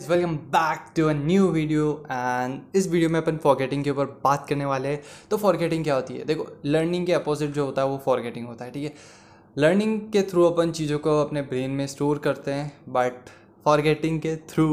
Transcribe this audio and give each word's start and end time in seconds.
Welcome 0.00 0.34
back 0.52 0.84
to 0.96 1.06
a 1.08 1.12
new 1.12 1.46
video 1.52 1.86
and 2.10 2.76
इस 2.76 2.86
video 2.88 3.08
में 3.10 3.18
अपन 3.20 3.36
फॉरगेटिंग 3.36 3.82
के 3.84 3.90
ऊपर 3.90 4.04
बात 4.24 4.46
करने 4.48 4.64
वाले 4.64 4.88
हैं। 4.88 5.00
तो 5.30 5.36
फॉरगेटिंग 5.36 5.82
क्या 5.84 5.94
होती 5.94 6.14
है? 6.14 6.24
देखो 6.24 6.46
लर्निंग 6.66 7.06
के 7.06 7.12
अपोजिट 7.12 7.50
जो 7.50 7.64
होता 7.64 7.82
है 7.82 7.88
वो 7.88 8.00
फॉरगेटिंग 8.04 8.46
होता 8.46 8.64
है, 8.64 8.70
ठीक 8.70 8.84
है? 8.84 8.92
लर्निंग 9.56 10.00
के 10.12 10.22
थ्रू 10.22 10.44
अपन 10.44 10.70
चीज़ों 10.70 10.98
को 10.98 11.20
अपने 11.20 11.42
ब्रेन 11.42 11.70
में 11.70 11.86
स्टोर 11.86 12.18
करते 12.18 12.52
हैं 12.52 12.72
बट 12.88 13.28
फॉरगेटिंग 13.64 14.20
के 14.20 14.34
थ्रू 14.50 14.68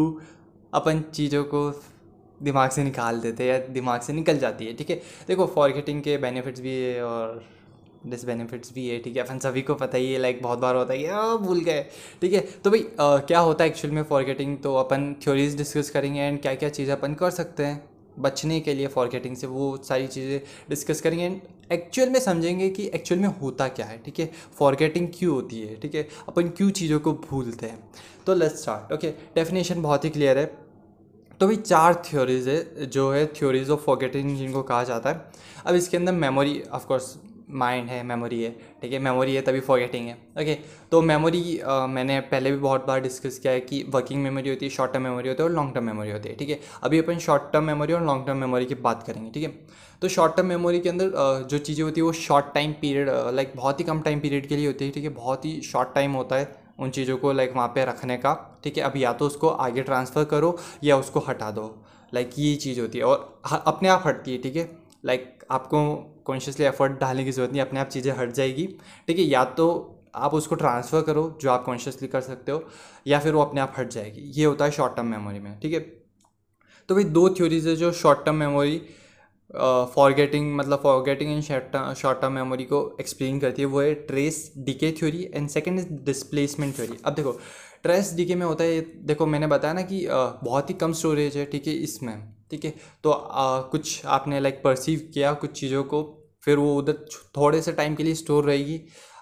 अपन 0.73 1.01
चीज़ों 1.13 1.43
को 1.43 1.69
दिमाग 2.43 2.69
से 2.69 2.83
निकाल 2.83 3.19
देते 3.19 3.43
हैं 3.43 3.51
या 3.51 3.67
दिमाग 3.73 4.01
से 4.01 4.13
निकल 4.13 4.37
जाती 4.37 4.65
है, 4.65 4.73
ठीक 4.73 4.89
है? 4.89 5.01
देखो 5.27 5.45
फॉरगेटिंग 5.55 6.01
के 6.01 6.17
बेनिफिट्स 6.17 6.61
भी 6.61 6.75
है 6.75 7.03
और 7.03 7.43
डिसबेनिफिट्स 8.05 8.73
भी 8.73 8.87
है 8.87 8.99
ठीक 8.99 9.17
है? 9.17 9.23
अपन 9.23 9.39
सभी 9.39 9.61
को 9.61 9.75
पता 9.75 9.97
ही 9.97 10.11
है 10.13 10.19
लाइक 10.19 10.41
बहुत 10.43 10.59
बार 10.59 10.75
होता 10.75 10.93
है 10.93 10.99
कि 10.99 11.45
भूल 11.45 11.59
गए। 11.61 11.85
ठीक 12.21 12.33
है? 12.33 12.39
तो 12.63 12.71
भाई 12.71 12.85
क्या 12.99 13.39
होता 13.39 13.63
है 13.63 13.69
एक्चुअल 13.69 13.93
में 13.93 14.03
फॉरगेटिंग 14.05 14.57
तो 14.57 14.75
अपन 14.75 15.13
थ्योरीज 15.23 15.57
डिस्कस 15.57 15.89
करेंगे 15.89 16.19
एंड 16.19 16.41
क्या 16.41 16.55
क्या 16.55 16.69
चीज़ें 16.69 16.93
अपन 16.95 17.13
कर 17.13 17.29
सकते 17.31 17.65
हैं 17.65 17.83
बचने 18.17 18.59
के 18.59 18.73
लिए 18.73 18.87
फॉरगेटिंग 18.87 19.35
से, 19.35 19.47
वो 19.47 19.77
सारी 19.83 20.07
चीज़ें 20.07 20.39
डिस्कस 20.69 21.01
करेंगे 21.01 21.25
एंड 21.25 21.41
एक्चुअल 21.71 22.09
में 22.09 22.19
समझेंगे 22.19 22.69
कि 22.69 22.85
एक्चुअल 22.95 23.19
में 23.21 23.27
होता 23.41 23.67
क्या 23.69 23.85
है, 23.85 23.97
ठीक 24.05 24.19
है? 24.19 24.29
फॉरगेटिंग 24.59 25.07
क्यों 25.15 25.33
होती 25.33 25.59
है, 25.61 25.75
ठीक 25.75 25.95
है? 25.95 26.07
अपन 26.27 26.49
क्यों 26.49 26.69
चीज़ों 26.71 26.99
को 26.99 27.13
भूलते 27.29 27.65
हैं? 27.65 27.79
तो 28.25 28.35
लेट्स 28.35 28.61
स्टार्ट 28.61 28.93
ओके 28.93 29.09
डेफिनेशन 29.35 29.81
बहुत 29.81 30.05
ही 30.05 30.09
क्लियर 30.09 30.37
है। 30.37 30.45
तो 31.39 31.47
भाई, 31.47 31.55
चार 31.55 32.01
थ्योरीज 32.05 32.47
है, 32.47 32.85
जो 32.85 33.11
है 33.11 33.25
थ्योरीज 33.33 33.69
ऑफ़ 33.69 33.81
फॉरगेटिंग 33.81 34.35
जिनको 34.37 34.63
कहा 34.63 34.83
जाता 34.83 35.09
है। 35.09 35.25
अब 35.65 35.75
इसके 35.75 35.97
अंदर 35.97 36.11
मेमोरी 36.13 36.61
ऑफकोर्स 36.73 37.15
माइंड 37.49 37.89
है 37.89 38.01
मेमोरी 38.03 38.41
है, 38.43 38.49
ठीक 38.81 38.93
है? 38.93 38.99
मेमोरी 38.99 39.35
है 39.35 39.41
तभी 39.41 39.59
फॉरगेटिंग 39.61 40.07
है 40.07 40.13
ओके 40.41 40.53
तो 40.91 41.01
मेमोरी 41.01 41.59
मैंने 41.89 42.19
पहले 42.31 42.51
भी 42.51 42.57
बहुत 42.57 42.85
बार 42.87 43.01
डिस्कस 43.01 43.39
किया 43.39 43.53
है 43.53 43.59
कि 43.61 43.83
वर्किंग 43.89 44.21
मेमोरी 44.23 44.49
होती 44.49 44.65
है 44.65 44.71
शॉर्ट 44.71 44.93
टर्म 44.93 45.03
मेमोरी 45.03 45.29
होती 45.29 45.43
है 45.43 45.49
और 45.49 45.55
लॉन्ग 45.55 45.73
टर्म 45.73 45.85
मेमोरी 45.85 46.11
होती 46.11 46.29
है, 46.29 46.35
ठीक 46.35 46.49
है? 46.49 46.59
अभी 46.83 46.99
अपन 46.99 47.17
शॉर्ट 47.19 47.51
टर्म 47.53 47.63
मेमोरी 47.63 47.93
और 47.93 48.05
लॉन्ग 48.05 48.25
टर्म 48.25 48.37
मेमोरी 48.37 48.65
की 48.65 48.75
बात 48.77 49.03
करेंगे, 49.03 49.29
ठीक 49.31 49.43
है? 49.43 49.49
तो 50.01 50.07
शॉर्ट 50.07 50.35
टर्म 50.35 50.47
मेमोरी 50.47 50.79
के 50.79 50.89
अंदर 50.89 51.11
जो 51.49 51.57
चीज़ें 51.59 51.83
होती 51.83 52.01
है 52.01 52.05
वो 52.05 52.11
शॉर्ट 52.13 52.53
टाइम 52.53 52.73
पीरियड 52.81 53.09
लाइक 53.35 53.53
बहुत 53.55 53.79
ही 53.79 53.85
कम 53.85 54.01
टाइम 54.01 54.19
पीरियड 54.19 54.47
के 54.47 54.55
लिए 54.55 54.67
होती 54.67 54.85
है, 54.85 54.91
ठीक 54.91 55.03
है? 55.03 55.09
बहुत 55.11 55.45
ही 55.45 55.59
शॉर्ट 55.61 55.93
टाइम 55.95 56.11
होता 56.13 56.35
है 56.35 56.55
उन 56.79 56.89
चीज़ों 56.89 57.17
को 57.17 57.31
लाइक 57.33 57.53
वहाँ 57.55 57.67
पे 57.75 57.85
रखने 57.85 58.17
का, 58.17 58.33
ठीक 58.63 58.77
है? 58.77 58.83
अब 58.83 58.97
या 58.97 59.13
तो 59.13 59.25
उसको 59.25 59.47
आगे 59.47 59.83
ट्रांसफ़र 59.83 60.23
करो 60.25 60.57
या 60.83 60.97
उसको 60.97 61.19
हटा 61.27 61.49
दो 61.51 61.73
लाइक 62.13 62.29
ये 62.39 62.55
चीज़ 62.57 62.79
होती 62.81 62.97
है 62.97 63.03
और 63.05 63.41
अपने 63.65 63.89
आप 63.89 64.03
हटती 64.05 64.31
है, 64.31 64.37
ठीक 64.37 64.55
है? 64.55 64.69
लाइक 65.05 65.43
आपको 65.51 65.79
कॉन्शियसली 66.27 66.65
एफर्ट 66.65 66.99
डालने 66.99 67.23
की 67.25 67.31
ज़रूरत 67.31 67.51
नहीं 67.51 67.61
अपने 67.61 67.79
आप 67.79 67.87
चीज़ें 67.89 68.11
हट 68.13 68.31
जाएगी। 68.33 68.67
ठीक 69.07 69.19
है 69.19 69.25
या 69.25 69.43
तो 69.53 69.67
आप 70.15 70.33
उसको 70.33 70.55
ट्रांसफ़र 70.55 71.01
करो 71.03 71.37
जो 71.41 71.49
आप 71.51 71.63
कॉन्शियसली 71.65 72.07
कर 72.07 72.21
सकते 72.23 72.51
हो 72.51 72.63
या 73.07 73.19
फिर 73.19 73.33
वो 73.33 73.41
अपने 73.41 73.61
आप 73.61 73.73
हट 73.77 73.89
जाएगी। 73.91 74.21
ये 74.35 74.45
होता 74.45 74.65
है 74.65 74.71
शॉर्ट 74.71 74.95
टर्म 74.95 75.07
मेमोरी 75.07 75.39
में 75.39 75.59
ठीक 75.59 75.73
है? 75.73 75.79
तो 76.89 76.95
भाई 76.95 77.03
दो 77.05 77.29
थ्योरीज 77.29 77.67
है 77.67 77.75
जो 77.75 77.91
शॉर्ट 77.93 78.25
टर्म 78.25 78.35
मेमोरी 78.35 78.81
फॉरगेटिंग 79.51 80.55
मतलब 80.55 80.79
forgetting 80.83 81.31
in 81.31 81.41
short 81.41 82.21
term 82.21 82.33
memory 82.33 82.63
को 82.65 82.79
एक्सप्लेन 82.99 83.39
करती 83.39 83.61
है। 83.61 83.67
वो 83.67 83.81
है 83.81 83.93
trace 84.07 84.51
decay 84.59 84.91
theory 84.91 85.29
and 85.33 85.49
second 85.49 85.79
is 85.79 85.87
displacement 86.05 86.75
theory 86.75 86.97
अब 87.05 87.13
देखो 87.13 87.31
ट्रेस 87.83 88.13
डीके 88.15 88.35
में 88.35 88.45
होता 88.45 88.63
है 88.63 88.81
देखो 89.05 89.25
मैंने 89.25 89.47
बताया 89.47 89.73
ना 89.73 89.81
कि 89.83 90.05
बहुत 90.09 90.69
ही 90.69 90.75
कम 90.75 90.93
स्टोरेज 90.93 91.37
है 91.37 91.45
ठीक 91.45 91.67
है 91.67 91.73
इसमें 91.73 92.15
ठीक 92.51 92.65
है? 92.65 92.73
तो 93.03 93.11
आ, 93.11 93.61
कुछ 93.61 94.05
आपने 94.07 94.39
लाइक 94.39 94.61
परसीव 94.63 95.09
किया 95.13 95.33
कुछ 95.35 95.59
चीज़ों 95.59 95.83
को 95.83 96.03
फिर 96.47 96.57
वो 96.57 96.75
उधर 96.77 97.05
थोड़े 97.37 97.61
से 97.61 97.71
टाइम 97.73 97.95
के 97.95 98.03
लिए 98.03 98.15
स्टोर 98.15 98.45
रहेगी। 98.45 98.81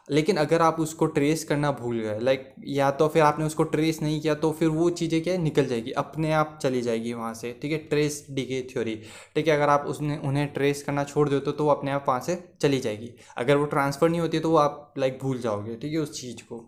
लेकिन 0.09 0.37
अगर 0.37 0.61
आप 0.61 0.79
उसको 0.79 1.05
ट्रेस 1.07 1.43
करना 1.43 1.71
भूल 1.73 1.99
गए 1.99 2.19
लाइक 2.19 2.53
या 2.69 2.89
तो 2.91 3.07
फिर 3.07 3.21
आपने 3.23 3.45
उसको 3.45 3.63
ट्रेस 3.65 4.01
नहीं 4.01 4.19
किया 4.21 4.33
तो 4.35 4.51
फिर 4.51 4.67
वो 4.69 4.89
चीज़ें 4.91 5.21
क्या 5.23 5.37
निकल 5.37 5.65
जाएगी। 5.65 5.91
अपने 5.93 6.31
आप 6.33 6.57
चली 6.63 6.81
जाएगी 6.81 7.13
वहाँ 7.13 7.33
से, 7.33 7.51
ठीक 7.61 7.71
है? 7.71 7.77
ट्रेस 7.79 8.25
डीके 8.31 8.61
थ्योरी 8.73 8.95
ठीक 9.35 9.47
है, 9.47 9.55
अगर 9.55 9.69
आप 9.69 9.85
उसने, 9.87 10.17
उन्हें 10.19 10.47
ट्रेस 10.53 10.83
करना 10.83 11.03
छोड़ 11.05 11.27
दो 11.29 11.39
तो 11.41 11.63
वो 11.63 11.71
अपने 11.71 11.91
आप 11.91 12.05
वहाँ 12.07 12.19
से 12.19 12.37
चली 12.61 12.79
जाएगी। 12.79 13.09
अगर 13.37 13.57
वो 13.57 13.65
ट्रांसफ़र 13.67 14.09
नहीं 14.09 14.21
होती 14.21 14.39
तो 14.39 14.49
वो 14.49 14.57
आप 14.57 14.93
लाइक 14.97 15.19
भूल 15.21 15.39
जाओगे, 15.39 15.75
ठीक 15.75 15.93
है, 15.93 15.99
उस 15.99 16.19
चीज़ 16.21 16.43
को। 16.43 16.63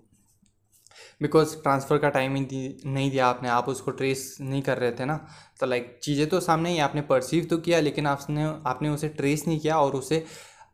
बिकॉज़ 1.22 1.56
ट्रांसफ़र 1.57 1.97
का 1.97 2.09
टाइम 2.09 2.35
ही 2.35 2.41
नहीं 2.85 3.09
दिया 3.12 3.28
आपने, 3.28 3.50
आप 3.50 3.69
उसको 3.69 3.91
ट्रेस 3.91 4.38
नहीं 4.41 4.62
कर 4.62 4.78
रहे 4.78 4.91
थे 4.91 5.06
ना 5.06 5.25
तो 5.59 5.66
लाइक 5.66 6.00
चीज़ें 6.03 6.28
तो 6.29 6.40
सामने 6.40 6.72
ही 6.72 6.79
आपने 6.79 7.01
परसीव 7.01 7.45
तो 7.45 7.57
किया 7.57 7.79
लेकिन 7.79 8.07
आपने 8.07 8.45
आपने 8.66 8.90
उसे 8.90 9.09
ट्रेस 9.09 9.47
नहीं 9.47 9.59
किया 9.59 9.78
और 9.78 9.95
उसे 9.95 10.25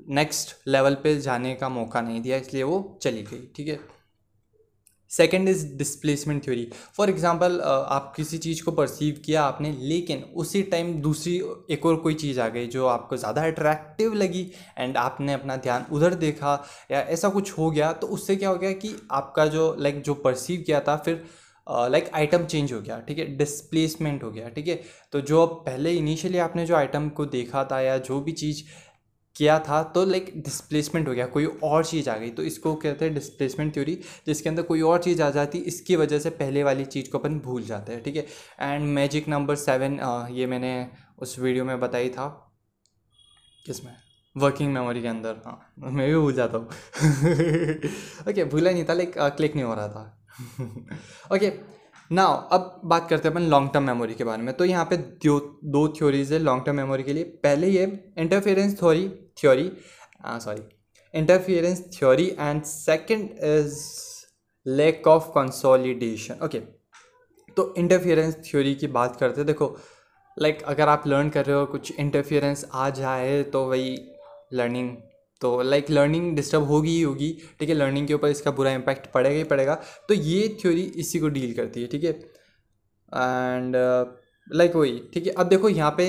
नेक्स्ट 0.09 0.55
लेवल 0.67 0.95
पे 0.95 1.19
जाने 1.19 1.55
का 1.55 1.69
मौका 1.69 2.01
नहीं 2.01 2.21
दिया 2.21 2.37
इसलिए 2.37 2.63
वो 2.63 2.99
चली 3.01 3.23
गई 3.23 3.47
ठीक 3.55 3.67
है? 3.67 3.79
Second 5.11 5.49
is 5.49 5.65
displacement 5.77 6.43
theory 6.45 6.67
for 6.93 7.09
example 7.09 7.59
आप 7.61 8.13
किसी 8.15 8.37
चीज़ 8.37 8.63
को 8.63 8.71
परसीव 8.71 9.21
किया 9.25 9.43
आपने 9.43 9.71
लेकिन 9.71 10.23
उसी 10.35 10.61
टाइम 10.63 10.93
दूसरी 11.01 11.35
एक 11.71 11.85
और 11.85 11.95
कोई 11.95 12.13
चीज़ 12.13 12.39
आ 12.39 12.47
गई 12.47 12.67
जो 12.67 12.87
आपको 12.87 13.17
ज़्यादा 13.17 13.41
अट्रैक्टिव 13.41 14.13
लगी 14.13 14.51
एंड 14.77 14.97
आपने 14.97 15.33
अपना 15.33 15.55
ध्यान 15.57 15.85
उधर 15.91 16.13
देखा 16.13 16.55
या 16.91 17.01
ऐसा 17.01 17.29
कुछ 17.29 17.51
हो 17.57 17.69
गया 17.71 17.91
तो 17.93 18.07
उससे 18.07 18.35
क्या 18.35 18.49
हो 18.49 18.55
गया 18.55 18.71
कि 18.71 18.95
आपका 19.11 19.45
जो 19.45 19.75
लाइक 19.79 19.95
like, 19.95 20.05
जो 20.05 20.13
परसीव 20.13 20.61
किया 20.61 20.79
था 20.79 20.97
फिर 20.97 21.23
लाइक 21.67 22.09
आइटम 22.15 22.45
चेंज 22.45 22.73
हो 22.73 22.79
गया 22.81 22.99
ठीक 23.07 23.17
है? 23.19 23.25
डिस्प्लेसमेंट 23.37 24.23
हो 24.23 24.31
गया 24.31 24.49
ठीक 24.49 24.67
है? 24.67 24.75
तो 25.13 25.21
जो 25.21 25.45
पहले 25.67 25.91
इनिशियली 25.97 26.37
आपने 26.39 26.65
जो 26.65 26.75
आइटम 26.75 27.09
को 27.09 27.25
देखा 27.35 27.63
था 27.71 27.79
या 27.81 27.97
जो 27.99 28.19
भी 28.21 28.31
चीज़ 28.33 28.63
किया 29.35 29.57
था 29.59 29.81
तो 29.93 30.03
लाइक 30.05 30.31
डिस्प्लेसमेंट 30.37 31.07
हो 31.07 31.13
गया 31.13 31.25
कोई 31.27 31.45
और 31.63 31.85
चीज़ 31.85 32.09
आ 32.09 32.17
गई। 32.17 32.29
तो 32.31 32.43
इसको 32.43 32.73
कहते 32.75 33.05
हैं 33.05 33.13
डिस्प्लेसमेंट 33.13 33.73
थ्योरी 33.75 33.95
जिसके 34.27 34.49
अंदर 34.49 34.63
कोई 34.63 34.81
और 34.81 35.01
चीज़ 35.03 35.21
आ 35.21 35.29
जाती 35.29 35.57
इसकी 35.71 35.95
वजह 35.95 36.19
से 36.19 36.29
पहले 36.41 36.63
वाली 36.63 36.85
चीज़ 36.85 37.09
को 37.11 37.17
अपन 37.19 37.39
भूल 37.45 37.63
जाते 37.63 37.93
हैं 37.93 38.03
ठीक 38.03 38.15
है? 38.15 38.25
एंड 38.61 38.85
मैजिक 38.95 39.27
नंबर 39.29 39.55
सेवन 39.55 39.99
ये 40.31 40.45
मैंने 40.47 40.73
उस 41.19 41.37
वीडियो 41.39 41.65
में 41.65 41.79
बताई 41.79 42.09
था। 42.09 42.27
किसमें? 43.65 43.95
वर्किंग 44.35 44.73
मेमोरी 44.73 45.01
के 45.01 45.07
अंदर 45.07 45.41
हाँ 45.45 45.73
मैं 45.79 46.07
भी 46.09 46.15
भूल 46.15 46.33
जाता 46.33 46.57
हूँ। 46.57 46.65
ओके 46.67 48.31
okay, 48.31 48.45
भूला 48.51 48.71
नहीं 48.71 48.85
था 48.85 48.93
लाइक 48.93 49.13
क्लिक 49.17 49.55
नहीं 49.55 49.65
हो 49.65 49.73
रहा 49.75 49.87
था। 49.87 50.03
ओके 51.33 51.51
ना 52.11 52.23
अब 52.25 52.81
बात 52.85 53.07
करते 53.09 53.27
हैं 53.27 53.35
अपन 53.35 53.43
लॉन्ग 53.49 53.69
टर्म 53.73 53.83
मेमोरी 53.83 54.13
के 54.13 54.23
बारे 54.23 54.43
में। 54.43 54.53
तो 54.55 54.65
यहाँ 54.65 54.85
पे 54.85 54.97
दो 54.97 55.39
दो 55.65 55.87
थ्योरीज 55.97 56.33
है 56.33 56.39
लॉन्ग 56.39 56.65
टर्म 56.65 56.75
मेमोरी 56.77 57.03
के 57.03 57.13
लिए। 57.13 57.23
पहले 57.43 57.67
ये 57.69 57.83
interference 58.17 58.77
theory 58.79 59.07
theory 59.39 59.71
sorry 60.25 60.61
interference 61.13 61.83
theory 61.93 62.27
and 62.39 62.63
second 62.63 63.29
is 63.43 63.79
lack 64.65 65.07
of 65.07 65.29
consolidation 65.29 66.45
okay 66.45 66.59
तो 67.57 67.73
इंटरफेरेंस 67.77 68.35
थ्योरी 68.45 68.75
की 68.75 68.87
बात 68.89 69.15
करते 69.15 69.41
हैं। 69.41 69.47
देखो 69.47 69.75
लाइक 70.37 70.55
like, 70.55 70.69
अगर 70.69 70.89
आप 70.89 71.03
लर्न 71.07 71.29
कर 71.29 71.45
रहे 71.45 71.55
हो 71.55 71.65
कुछ 71.67 71.91
इंटरफेरेंस 71.91 72.65
आ 72.73 72.89
जाए 72.91 73.41
तो 73.45 73.63
वही 73.65 73.97
लर्निंग 74.53 74.95
तो 75.43 75.61
लाइक 75.61 75.89
लर्निंग 75.89 76.35
डिस्टर्ब 76.35 76.63
होगी 76.63 76.89
ही 76.89 77.01
होगी, 77.01 77.31
ठीक 77.59 77.69
है? 77.69 77.75
लर्निंग 77.75 78.07
के 78.07 78.13
ऊपर 78.13 78.29
इसका 78.29 78.51
बुरा 78.51 78.71
इम्पैक्ट 78.71 79.11
पड़ेगा 79.11 79.35
ही 79.35 79.43
पड़ेगा। 79.45 79.75
तो 80.09 80.13
ये 80.13 80.47
थ्योरी 80.61 80.83
इसी 80.97 81.19
को 81.19 81.29
डील 81.29 81.53
करती 81.53 81.81
है, 81.81 81.87
ठीक 81.87 82.03
है? 82.03 82.11
एंड 83.11 83.75
लाइक 84.47 84.75
वही, 84.75 84.99
ठीक 85.13 85.27
है? 85.27 85.33
अब 85.33 85.47
देखो, 85.47 85.69
यहाँ 85.69 85.93
पे 85.97 86.07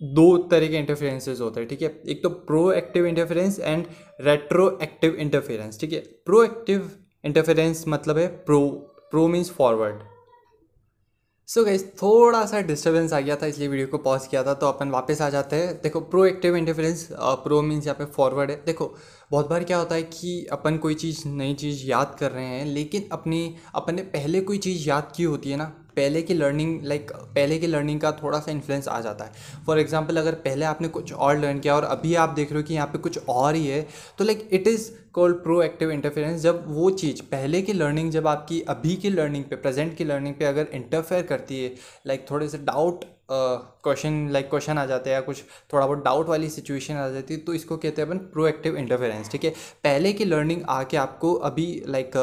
दो 0.00 0.36
तरह 0.50 0.68
के 0.68 0.76
इंटरफेरेंसेज 0.76 1.40
होते 1.40 1.60
हैं, 1.60 1.68
ठीक 1.68 1.82
है? 1.82 1.88
एक 2.08 2.22
तो 2.22 2.28
proactive 2.72 3.06
interference 3.06 3.58
and 3.60 3.86
retroactive 4.82 5.14
interference 5.16 5.80
ठीक 5.80 5.92
है? 5.92 6.00
प्रो 6.26 6.42
एक्टिव 6.44 6.90
इंटरफेरेंस 7.24 7.84
मतलब 7.88 8.18
है 8.18 8.26
pro 8.44 8.60
pro 9.10 9.26
means 9.28 9.50
forward 9.50 10.02
so 11.50 11.64
गई 11.64 11.78
थोड़ा 11.78 12.44
सा 12.46 12.60
डिस्टर्बेंस 12.62 13.12
आ 13.12 13.18
गया 13.20 13.36
था, 13.36 13.46
इसलिए 13.46 13.68
वीडियो 13.68 13.86
को 13.86 13.98
पॉज 13.98 14.26
किया 14.26 14.42
था 14.44 14.52
तो 14.54 14.66
अपन 14.66 14.90
वापस 14.90 15.20
आ 15.22 15.28
जाते 15.30 15.56
हैं। 15.56 15.74
देखो 15.82 16.00
pro 16.00 16.24
active 16.26 16.56
interference 16.56 17.06
pro 17.12 17.60
means 17.62 17.86
यहाँ 17.86 17.96
पे 17.98 18.04
फॉरवर्ड 18.12 18.50
है। 18.50 18.56
देखो, 18.66 18.94
बहुत 19.30 19.48
बार 19.50 19.64
क्या 19.64 19.78
होता 19.78 19.94
है 19.94 20.02
कि 20.02 20.46
अपन 20.52 20.76
कोई 20.78 20.94
चीज़, 20.94 21.26
नई 21.26 21.54
चीज़ 21.54 21.84
याद 21.86 22.16
कर 22.20 22.30
रहे 22.32 22.44
हैं, 22.46 22.64
लेकिन 22.66 23.08
अपनी, 23.12 23.54
अपन 23.74 23.94
ने 23.94 24.02
पहले 24.14 24.40
कोई 24.40 24.58
चीज़ 24.58 24.88
याद 24.88 25.12
की 25.16 25.22
होती 25.24 25.50
है 25.50 25.56
ना 25.56 25.72
पहले 25.96 26.22
की 26.22 26.34
लर्निंग 26.34 26.80
लाइक 26.82 27.12
पहले 27.12 27.58
की 27.58 27.66
लर्निंग 27.66 28.00
का 28.00 28.12
थोड़ा 28.12 28.38
सा 28.38 28.50
इन्फ्लुएंस 28.50 28.88
आ 28.88 29.00
जाता 29.00 29.24
है। 29.24 29.32
फॉर 29.66 29.78
एग्जांपल 29.78 30.16
अगर 30.16 30.34
पहले 30.34 30.64
आपने 30.64 30.88
कुछ 30.88 31.12
और 31.12 31.38
लर्न 31.38 31.58
किया 31.58 31.76
और 31.76 31.84
अभी 31.84 32.14
आप 32.14 32.28
देख 32.28 32.52
रहे 32.52 32.62
हो 32.62 32.68
कि 32.68 32.74
यहाँ 32.74 32.86
पे 32.86 32.98
कुछ 32.98 33.18
और 33.28 33.54
ही 33.54 33.66
है 33.66 33.86
तो 34.18 34.24
like 34.24 34.48
it 34.52 34.68
is 34.68 34.90
called 35.12 35.36
proactive 35.62 35.90
interference 35.90 36.40
जब 36.40 36.64
वो 36.66 36.90
चीज़ 36.90 37.22
पहले 37.22 37.62
की 37.62 37.72
लर्निंग 37.72 38.10
जब 38.10 38.26
आपकी 38.26 38.60
अभी 38.60 38.94
की 38.96 39.10
लर्निंग 39.10 39.44
पे 39.44 39.56
प्रेजेंट 39.56 39.96
की 39.96 40.04
लर्निंग 40.04 40.34
पे 40.34 40.44
अगर 40.44 40.66
इंटरफेयर 40.72 41.22
करती 41.22 41.64
है 41.64 41.74
लाइक 42.06 42.26
थोड़े 42.30 42.48
से 42.48 42.58
डाउट 42.58 43.04
क्वेश्चन 43.32 44.28
लाइक 44.30 44.50
क्वेश्चन 44.50 44.78
आ 44.78 44.86
जाते 44.86 45.10
हैं 45.10 45.14
या 45.14 45.20
कुछ 45.20 45.42
थोड़ा 45.72 45.86
बहुत 45.86 46.04
डाउट 46.04 46.28
वाली 46.28 46.48
सिचुएशन 46.48 46.94
आ 46.94 47.08
जाती 47.08 47.34
है 47.34 47.40
तो 47.40 47.54
इसको 47.54 47.76
कहते 47.76 48.02
हैं 48.02 48.08
अपन 48.08 48.18
प्रो 48.18 48.46
एक्टिव 48.46 48.76
इंटरफेरेंस 48.76 49.30
ठीक 49.30 49.44
है? 49.44 49.50
पहले 49.84 50.12
की 50.12 50.24
लर्निंग 50.24 50.62
आके 50.68 50.96
आपको 50.96 51.34
अभी 51.34 51.82
लाइक 51.88 52.16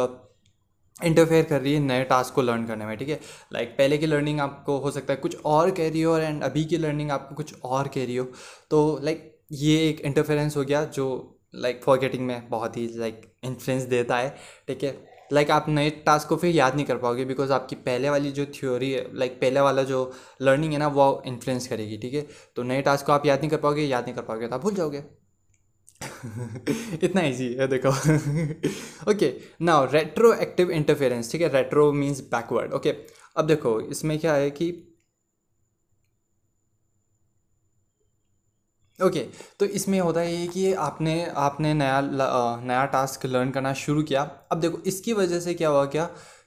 इंटरफेयर 1.01 1.43
कर 1.45 1.61
रही 1.61 1.73
है 1.73 1.79
नए 1.79 2.03
टास्क 2.03 2.33
को 2.33 2.41
लर्न 2.41 2.65
करने 2.65 2.85
में, 2.85 2.97
ठीक 2.97 3.09
है? 3.09 3.19
लाइक 3.53 3.75
पहले 3.77 3.97
की 3.97 4.05
लर्निंग 4.05 4.39
आपको 4.39 4.77
हो 4.77 4.91
सकता 4.91 5.13
है 5.13 5.19
कुछ 5.19 5.37
और 5.45 5.71
कह 5.71 5.89
रही 5.89 6.01
हो 6.01 6.13
और 6.13 6.21
एंड 6.21 6.43
अभी 6.43 6.63
की 6.65 6.77
लर्निंग 6.77 7.11
आपको 7.11 7.35
कुछ 7.35 7.53
और 7.63 7.87
कह 7.87 8.05
रही 8.05 8.15
हो। 8.15 8.25
तो 8.69 8.99
लाइक 9.03 9.33
ये 9.51 9.77
एक 9.89 10.01
इंटरफेरेंस 10.01 10.57
हो 10.57 10.63
गया 10.63 10.83
जो 10.85 11.05
लाइक 11.55 11.81
फॉरगेटिंग 11.83 12.25
में 12.27 12.49
बहुत 12.49 12.77
ही 12.77 12.87
लाइक 12.95 13.21
इन्फ्लुएंस 13.43 13.83
देता 13.83 14.17
है, 14.17 14.35
ठीक 14.67 14.83
है? 14.83 14.95
लाइक 15.33 15.51
आप 15.51 15.65
नए 15.69 15.89
टास्क 16.05 16.29
को 16.29 16.35
फिर 16.35 16.55
याद 16.55 16.75
नहीं 16.75 16.85
कर 16.85 16.97
पाओगे 16.97 17.25
बिकॉज़ 17.25 17.51
आपकी 17.53 17.75
पहले 17.75 18.09
वाली 18.09 18.31
जो 18.31 18.45
थ्योरी 18.55 18.91
है 18.91 19.05
लाइक 19.13 19.39
पहले 19.41 19.59
वाला 19.59 19.83
जो 19.83 20.11
लर्निंग 20.41 20.73
है 20.73 20.79
ना, 20.79 20.87
वो 20.87 21.23
इन्फ्लुएंस 21.25 21.67
करेगी, 21.67 21.97
ठीक 21.97 22.13
है? 22.13 22.25
तो 22.55 22.63
नए 22.63 22.81
टास्क 22.81 23.05
को 23.05 23.11
आप 23.11 23.25
याद 23.25 23.39
नहीं 23.39 23.49
कर 23.49 23.57
पाओगे, 23.57 23.83
याद 23.83 24.03
नहीं 24.03 24.15
कर 24.15 24.21
पाओगे 24.21 24.47
तो 24.47 24.55
आप 24.55 24.61
भूल 24.61 24.75
जाओगे। 24.75 25.03
इतना 27.03 27.21
ईजी 27.21 27.53
है 27.53 27.67
देखो। 27.67 27.89
Okay 29.11 29.33
now 29.61 29.85
retro 29.91 30.33
active 30.33 30.71
interference 30.71 31.31
ठीक 31.31 31.41
है? 31.41 31.49
रेट्रो 31.53 31.91
मीन्स 31.93 32.21
बैकवर्ड 32.31 32.73
ओके 32.73 32.93
अब 33.37 33.47
देखो 33.47 33.79
इसमें 33.81 34.17
क्या 34.19 34.33
है 34.33 34.49
कि 34.51 34.71
ओके 38.99 39.19
okay, 39.19 39.57
तो 39.59 39.65
इसमें 39.65 39.99
होता 39.99 40.19
है 40.19 40.33
ये 40.35 40.47
कि 40.47 40.71
आपने 40.73 41.13
आपने 41.37 41.73
नया 41.73 41.99
नया 42.01 42.85
टास्क 42.85 43.25
लर्न 43.25 43.51
करना 43.51 43.73
शुरू 43.73 44.03
किया। 44.03 44.21
अब 44.51 44.59
देखो 44.59 44.77
इसकी 44.87 45.13
वजह 45.13 45.39
से 45.39 45.53
क्या 45.53 45.69
हुआ 45.69 45.85
क्या? 45.85 46.05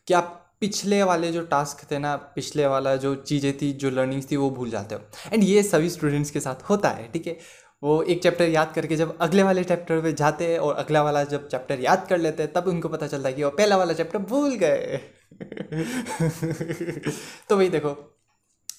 कि 0.08 0.14
आप 0.14 0.36
पिछले 0.60 1.02
वाले 1.02 1.30
जो 1.32 1.42
टास्क 1.46 1.90
थे 1.90 1.98
ना 1.98 2.14
पिछले 2.34 2.66
वाला 2.66 2.94
जो 2.96 3.14
चीज़ें 3.14 3.52
थी 3.58 3.72
जो 3.74 3.90
लर्निंग्स 3.90 4.30
थी 4.30 4.36
वो 4.36 4.50
भूल 4.50 4.70
जाते 4.70 4.94
हो। 4.94 5.00
एंड 5.32 5.44
ये 5.44 5.62
सभी 5.62 5.90
स्टूडेंट्स 5.90 6.30
के 6.30 6.40
साथ 6.40 6.68
होता 6.70 6.88
है 6.90 7.10
ठीक 7.12 7.26
है? 7.26 7.36
वो 7.82 8.02
एक 8.04 8.22
चैप्टर 8.22 8.48
याद 8.48 8.72
करके 8.74 8.96
जब 8.96 9.16
अगले 9.20 9.42
वाले 9.42 9.62
चैप्टर 9.64 10.00
पे 10.02 10.12
जाते 10.12 10.46
हैं 10.46 10.58
और 10.58 10.74
अगला 10.76 11.02
वाला 11.02 11.22
जब 11.24 11.48
चैप्टर 11.48 11.80
याद 11.80 12.06
कर 12.08 12.18
लेते 12.18 12.42
हैं, 12.42 12.52
तब 12.52 12.66
उनको 12.68 12.88
पता 12.88 13.06
चलता 13.06 13.28
है 13.28 13.34
कि 13.34 13.44
वो 13.44 13.50
पहला 13.52 13.76
वाला 13.76 13.92
चैप्टर 13.92 14.18
भूल 14.30 14.54
गए। 14.54 15.00
तो 17.48 17.56
भाई 17.56 17.68
देखो 17.68 17.96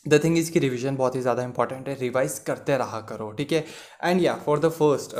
द 0.07 0.24
थिंग 0.24 0.38
इज़ 0.38 0.51
की 0.51 0.59
रिविजन 0.59 0.95
बहुत 0.95 1.15
ही 1.15 1.21
ज़्यादा 1.21 1.44
इंपॉर्टेंट 1.44 1.88
है 1.89 1.95
रिवाइज 2.00 2.38
करते 2.48 2.77
रहा 2.77 3.00
करो, 3.09 3.31
ठीक 3.31 3.51
है? 3.51 3.65
एंड 4.03 4.21
या 4.21 4.36
for 4.45 4.59
the 4.59 4.69
first 4.69 5.15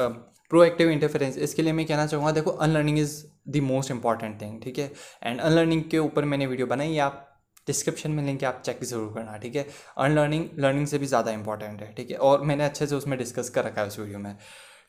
proactive 0.51 0.89
interference 0.89 1.37
इसके 1.39 1.61
लिए 1.61 1.73
मैं 1.73 1.85
कहना 1.85 2.05
चाहूँगा, 2.07 2.31
देखो 2.31 2.51
unlearning 2.51 2.99
is 2.99 3.23
the 3.49 3.57
most 3.63 3.91
important 3.91 4.41
thing 4.41 4.61
ठीक 4.63 4.79
है? 4.79 4.91
एंड 5.23 5.39
अनलर्निंग 5.39 5.83
के 5.91 5.99
ऊपर 5.99 6.25
मैंने 6.25 6.47
वीडियो 6.47 6.67
बनाई, 6.67 6.97
आप 6.97 7.27
डिस्क्रिप्शन 7.71 8.12
में 8.12 8.23
लिंक 8.23 8.41
है, 8.41 8.47
आप 8.47 8.62
चेक 8.65 8.83
ज़रूर 8.83 9.12
करना, 9.15 9.38
ठीक 9.38 9.56
है? 9.56 9.68
अनलर्निंग 10.00 10.47
लर्निंग 10.59 10.88
से 10.88 10.97
भी 10.97 11.06
ज़्यादा 11.07 11.31
इंपॉर्टेंट 11.33 11.81
है, 11.81 11.94
ठीक 11.94 12.12
है? 12.12 12.18
और 12.19 12.41
मैंने 12.44 12.65
अच्छे 12.65 12.88
से 12.88 12.95
उसमें 12.95 13.18
डिस्कस 13.19 13.50
कर 13.50 13.63
रखा 13.65 13.81
है 13.81 13.88
उस 13.88 14.00
वीडियो 14.00 14.19
में, 14.19 14.35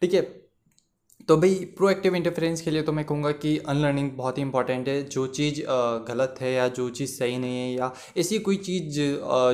ठीक 0.03 0.15
है? 0.15 0.23
तो 1.29 1.37
भाई 1.37 1.55
प्रोएक्टिव 1.77 2.15
इंटरफेरेंस 2.17 2.61
के 2.61 2.71
लिए 2.71 2.83
तो 2.83 2.93
मैं 2.93 3.05
कहूँगा 3.05 3.31
कि 3.35 3.57
अनलर्निंग 3.69 4.11
बहुत 4.13 4.39
ही 4.39 4.43
इंपॉर्टेंट 4.43 4.89
है। 4.89 5.03
जो 5.05 5.27
चीज़ 5.29 5.61
गलत 6.09 6.39
है 6.41 6.53
या 6.53 6.67
जो 6.71 6.89
चीज़ 6.91 7.11
सही 7.11 7.37
नहीं 7.39 7.59
है 7.59 7.71
या 7.73 7.93
ऐसी 8.19 8.39
कोई 8.41 8.57
चीज़ 8.59 9.01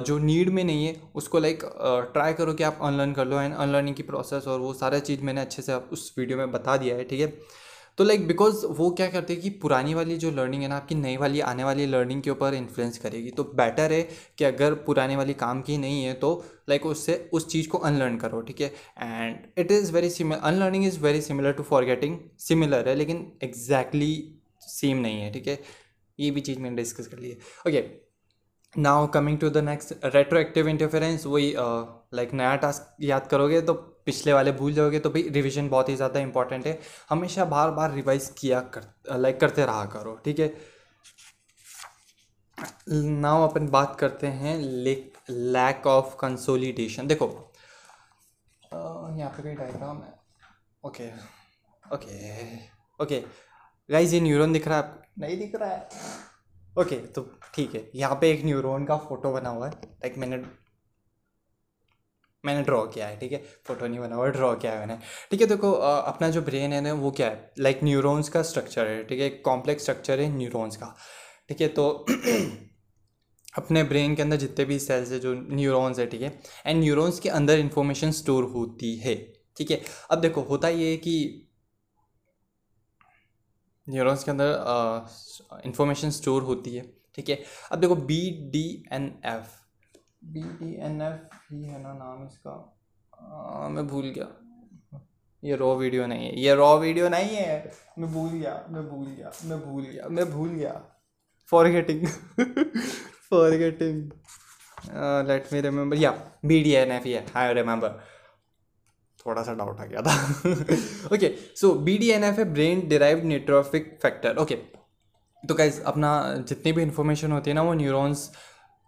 जो 0.07 0.19
नीड 0.21 0.49
में 0.51 0.63
नहीं 0.65 0.87
है, 0.87 0.95
उसको 1.15 1.39
लाइक 1.39 1.65
ट्राई 2.13 2.33
करो 2.35 2.55
कि 2.55 2.65
आप 2.65 2.79
अनलर्न 2.83 3.13
कर 3.13 3.27
लो। 3.27 3.41
एंड 3.41 3.55
अनलर्निंग 3.55 3.97
की 3.97 4.03
प्रोसेस 4.05 4.47
और 4.49 4.61
वो 4.61 4.73
सारा 4.75 4.99
चीज़ 5.01 5.23
मैंने 5.23 5.41
अच्छे 5.41 5.63
से 5.63 5.75
उस 5.75 6.13
वीडियो 6.19 6.39
में 6.39 6.53
बता 6.53 6.77
दिया 6.77 6.97
है, 6.97 7.05
ठीक 7.05 7.21
है? 7.21 7.33
तो 7.99 8.05
लाइक 8.05 8.27
बिकॉज़ 8.27 8.65
वो 8.69 8.91
क्या 8.91 9.07
करते 9.11 9.33
हैं 9.33 9.43
कि 9.43 9.51
पुरानी 9.63 9.95
वाली 9.95 10.17
जो 10.17 10.31
लर्निंग 10.31 10.63
है 10.63 10.69
ना, 10.69 10.77
आपकी 10.77 10.95
नई 10.95 11.17
वाली, 11.17 11.41
आने 11.43 11.65
वाली 11.65 11.87
लर्निंग 11.87 12.23
के 12.23 12.31
ऊपर 12.31 12.55
इन्फ्लुएंस 12.55 12.99
करेगी। 12.99 13.31
तो 13.31 13.45
बेटर 13.57 13.93
है 13.93 14.03
कि 14.39 14.45
अगर 14.45 14.75
पुराने 14.87 15.17
वाली 15.17 15.35
काम 15.35 15.63
की 15.63 15.79
नहीं 15.79 16.05
है 16.05 16.15
तो 16.15 16.33
लाइक 16.69 16.81
like, 16.81 16.93
उससे, 16.93 17.31
उस 17.33 17.49
चीज़ 17.49 17.69
को 17.69 17.79
अनलर्न 17.81 18.17
करो, 18.17 18.41
ठीक 18.41 18.61
है? 18.61 18.73
And 18.99 19.37
it 19.59 19.73
is 19.73 19.93
very 19.93 20.11
similar 20.11 20.41
unlearning 20.43 20.87
is 20.87 21.01
very 21.01 21.21
similar 21.21 21.53
to 21.53 21.63
forgetting 21.63 22.19
similar 22.39 22.89
है, 22.89 22.95
लेकिन 22.95 23.27
एग्जैक्टली 23.43 24.13
exactly 24.13 24.69
सेम 24.69 24.99
नहीं 24.99 25.21
है, 25.21 25.33
ठीक 25.33 25.47
है? 25.49 25.59
ये 26.19 26.31
भी 26.31 26.41
चीज़ 26.41 26.59
मैंने 26.59 26.77
डिस्कस 26.77 27.07
कर 27.07 27.19
ली 27.19 27.31
है। 27.31 27.37
Okay 27.69 27.85
now 28.75 29.07
coming 29.07 29.39
to 29.39 29.49
the 29.51 29.59
next 29.65 29.95
retroactive 30.05 30.69
interference 30.69 31.27
वही 31.27 31.53
लाइक 32.15 32.33
नया 32.35 32.57
टास्क 32.57 32.97
याद 33.03 33.27
करोगे 33.27 33.61
तो 33.61 33.75
पिछले 34.09 34.33
वाले 34.33 34.53
भूल 34.55 34.73
जाओगे 34.73 34.99
तो 35.01 35.11
भाई 35.11 35.23
रिवीजन 35.31 35.69
बहुत 35.69 35.89
ही 35.89 35.97
ज़्यादा 35.97 36.21
इंपॉर्टेंट 36.21 36.67
है। 36.67 36.79
हमेशा 37.11 37.45
बार 37.47 37.71
बार 37.73 37.93
रिवाइज 37.93 38.29
किया 38.39 38.61
कर 38.75 39.19
लाइक 39.19 39.41
करते 39.41 39.67
रहा 39.67 39.85
करो 39.95 40.15
ठीक 40.25 40.39
है? 40.39 40.53
नाउ 43.23 43.49
अपन 43.49 43.69
बात 43.71 43.97
करते 44.01 44.27
हैं 44.37 44.57
लैक 45.29 45.87
ऑफ़ 45.87 46.15
कंसोलिडेशन 46.21 47.07
देखो 47.07 47.27
यहाँ 48.73 49.31
पे 49.31 49.43
कहीं 49.43 49.57
डायग्राम 49.57 49.97
है। 49.99 50.13
ओके 50.85 51.09
ओके 51.85 52.17
ओके 53.01 53.21
गाइज़ 53.89 54.15
ये 54.15 54.21
न्यूरॉन 54.21 54.53
दिख 54.53 54.69
रहा 54.69 54.79
है 54.79 55.07
नहीं 55.19 55.39
दिख 55.39 55.55
रहा 55.55 55.69
है। 55.69 55.89
ओके 56.77 56.97
okay, 56.97 57.15
तो 57.15 57.23
ठीक 57.55 57.75
है। 57.75 57.91
यहाँ 57.95 58.19
पे 58.21 58.31
एक 58.33 58.45
न्यूरॉन 58.45 58.85
का 58.87 58.97
फ़ोटो 58.99 59.33
बना 59.33 59.51
हुआ 59.51 59.69
है। 59.69 59.73
लाइक 59.85 60.19
मैंने 60.19 60.37
मैंने 62.49 62.63
ड्रॉ 62.65 62.85
किया 62.89 63.07
है, 63.07 63.19
ठीक 63.19 63.33
है? 63.33 63.43
फ़ोटो 63.67 63.87
नहीं 63.87 64.01
बना 64.01 64.17
हुआ 64.17 64.29
ड्रॉ 64.31 64.55
किया 64.57 64.73
है 64.73 64.79
मैंने। 64.81 64.99
ठीक 65.31 65.41
है, 65.41 65.47
देखो 65.47 65.73
अपना 65.73 66.31
जो 66.31 66.43
ब्रेन 66.43 66.73
है 66.73 66.81
ना, 66.81 66.93
वो 66.95 67.11
क्या 67.11 67.29
है? 67.29 67.51
लाइक 67.59 67.81
न्यूरॉन्स 67.85 68.29
का 68.29 68.43
स्ट्रक्चर 68.43 68.87
है, 68.87 69.03
ठीक 69.05 69.21
है? 69.21 69.29
कॉम्प्लेक्स 69.51 69.83
स्ट्रक्चर 69.83 70.21
है 70.21 70.29
न्यूरॉन्स 70.37 70.77
का। 70.77 70.95
ठीक 71.49 71.61
है 71.61 71.69
तो 71.69 71.89
अपने 73.59 73.83
ब्रेन 73.85 74.15
के 74.15 74.23
अंदर 74.23 74.37
जितने 74.37 74.65
भी 74.65 74.79
सेल्स 74.79 75.13
है, 75.13 75.19
जो 75.21 75.35
न्यूरॉन्स 75.35 75.99
है, 75.99 76.07
ठीक 76.07 76.23
है? 76.23 76.33
एंड 76.67 76.81
न्यूरॉन्स 76.81 77.21
के 77.21 77.29
अंदर 77.29 77.59
इंफॉर्मेशन 77.59 78.11
स्टोर 78.13 78.45
होती 78.55 78.95
है, 78.97 79.15
ठीक 79.57 79.71
है? 79.71 79.81
अब 80.11 80.21
देखो, 80.21 80.43
होता 80.43 80.69
ये 80.69 80.91
है 80.91 80.97
कि 80.97 81.17
न्यूरॉन्स 83.87 84.25
के 84.25 84.31
अंदर 84.31 85.61
इंफॉर्मेशन 85.65 86.11
स्टोर 86.11 86.43
होती 86.43 86.75
है, 86.75 86.83
ठीक 87.15 87.29
है? 87.29 87.39
अब 87.73 87.81
देखो 87.81 87.97
B 87.97 88.21
D 88.53 88.67
N 88.93 89.13
F 89.27 89.58
B 90.23 90.41
D 90.61 90.75
N 90.87 91.01
F 91.03 91.37
ही 91.53 91.63
है 91.63 91.83
ना 91.83 91.93
नाम 91.95 92.25
इसका। 92.27 92.51
आ, 93.13 93.69
मैं 93.69 93.87
भूल 93.87 94.13
गया। 94.17 94.27
ये 95.43 95.57
रॉ 95.57 95.75
वीडियो 95.77 96.07
नहीं 96.07 96.27
है। 96.27 96.39
ये 96.41 96.55
रॉ 96.55 96.77
वीडियो 96.79 97.09
नहीं 97.09 97.37
है। 97.37 97.73
मैं 97.99 98.13
भूल 98.13 98.31
गया 98.31 98.53
मैं 98.71 98.89
भूल 98.89 99.07
गया 99.07 99.31
मैं 99.45 99.61
भूल 99.61 99.83
गया। 99.85 100.09
मैं 100.09 100.31
भूल 100.31 100.49
गया। 100.49 100.73
Forgetting 101.71 102.07
forgetting 103.57 104.11
let 105.29 105.53
me 105.53 105.61
remember 105.61 105.97
या 105.97 106.11
बी 106.45 106.63
डी 106.63 106.73
एन 106.73 106.93
एफ़ 106.93 107.05
ही 107.05 107.13
है। 107.13 107.25
आई 107.37 107.55
रिमेंबर 107.55 108.01
थोड़ा 109.27 109.43
सा 109.43 109.55
डाउट 109.55 109.81
आ 109.81 109.85
गया 109.85 110.03
था। 110.03 111.15
Okay 111.15 111.35
so 111.57 111.73
B 111.87 111.97
D 111.99 112.11
N 112.11 112.25
F 112.25 112.39
है 112.41 112.45
brain 112.53 112.87
derive 112.89 113.25
neurotrophic 113.27 113.99
factor 114.03 114.37
okay 114.37 114.55
तो 115.43 115.55
कैसे 115.55 115.83
अपना 115.87 116.13
जितनी 116.49 116.73
भी 116.73 116.83
इंफॉर्मेशन 116.83 117.33
होती 117.33 117.51
है 117.51 117.55
ना 117.55 117.63
वो 117.63 117.75
न्यूरॉन्स 117.75 118.31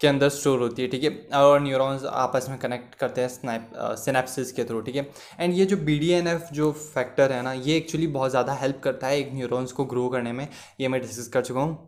के 0.00 0.08
अंदर 0.08 0.28
स्टोर 0.28 0.60
होती 0.60 0.82
है, 0.82 0.88
ठीक 0.88 1.04
है? 1.04 1.10
और 1.34 1.60
न्यूरॉन्स 1.60 2.04
आपस 2.04 2.46
में 2.50 2.58
कनेक्ट 2.58 2.94
करते 2.94 3.20
हैं 3.20 3.28
स्नैप 3.28 3.70
सिनेप्सिस 3.98 4.52
के 4.52 4.64
थ्रू, 4.64 4.80
ठीक 4.80 4.96
है? 4.96 5.08
एंड 5.40 5.54
ये 5.54 5.66
जो 5.66 5.76
बी 5.78 5.98
डी 5.98 6.10
एन 6.12 6.26
एफ़ 6.28 6.52
जो 6.54 6.70
फैक्टर 6.72 7.32
है 7.32 7.42
ना, 7.42 7.52
ये 7.52 7.76
एक्चुअली 7.76 8.06
बहुत 8.08 8.30
ज़्यादा 8.30 8.54
हेल्प 8.54 8.80
करता 8.84 9.06
है 9.06 9.18
एक 9.18 9.32
न्यूरॉन्स 9.34 9.72
को 9.72 9.84
ग्रो 9.84 10.08
करने 10.08 10.32
में। 10.32 10.46
ये 10.80 10.88
मैं 10.88 11.00
डिस्कस 11.00 11.28
कर 11.28 11.42
चुका 11.42 11.60
हूँ 11.60 11.78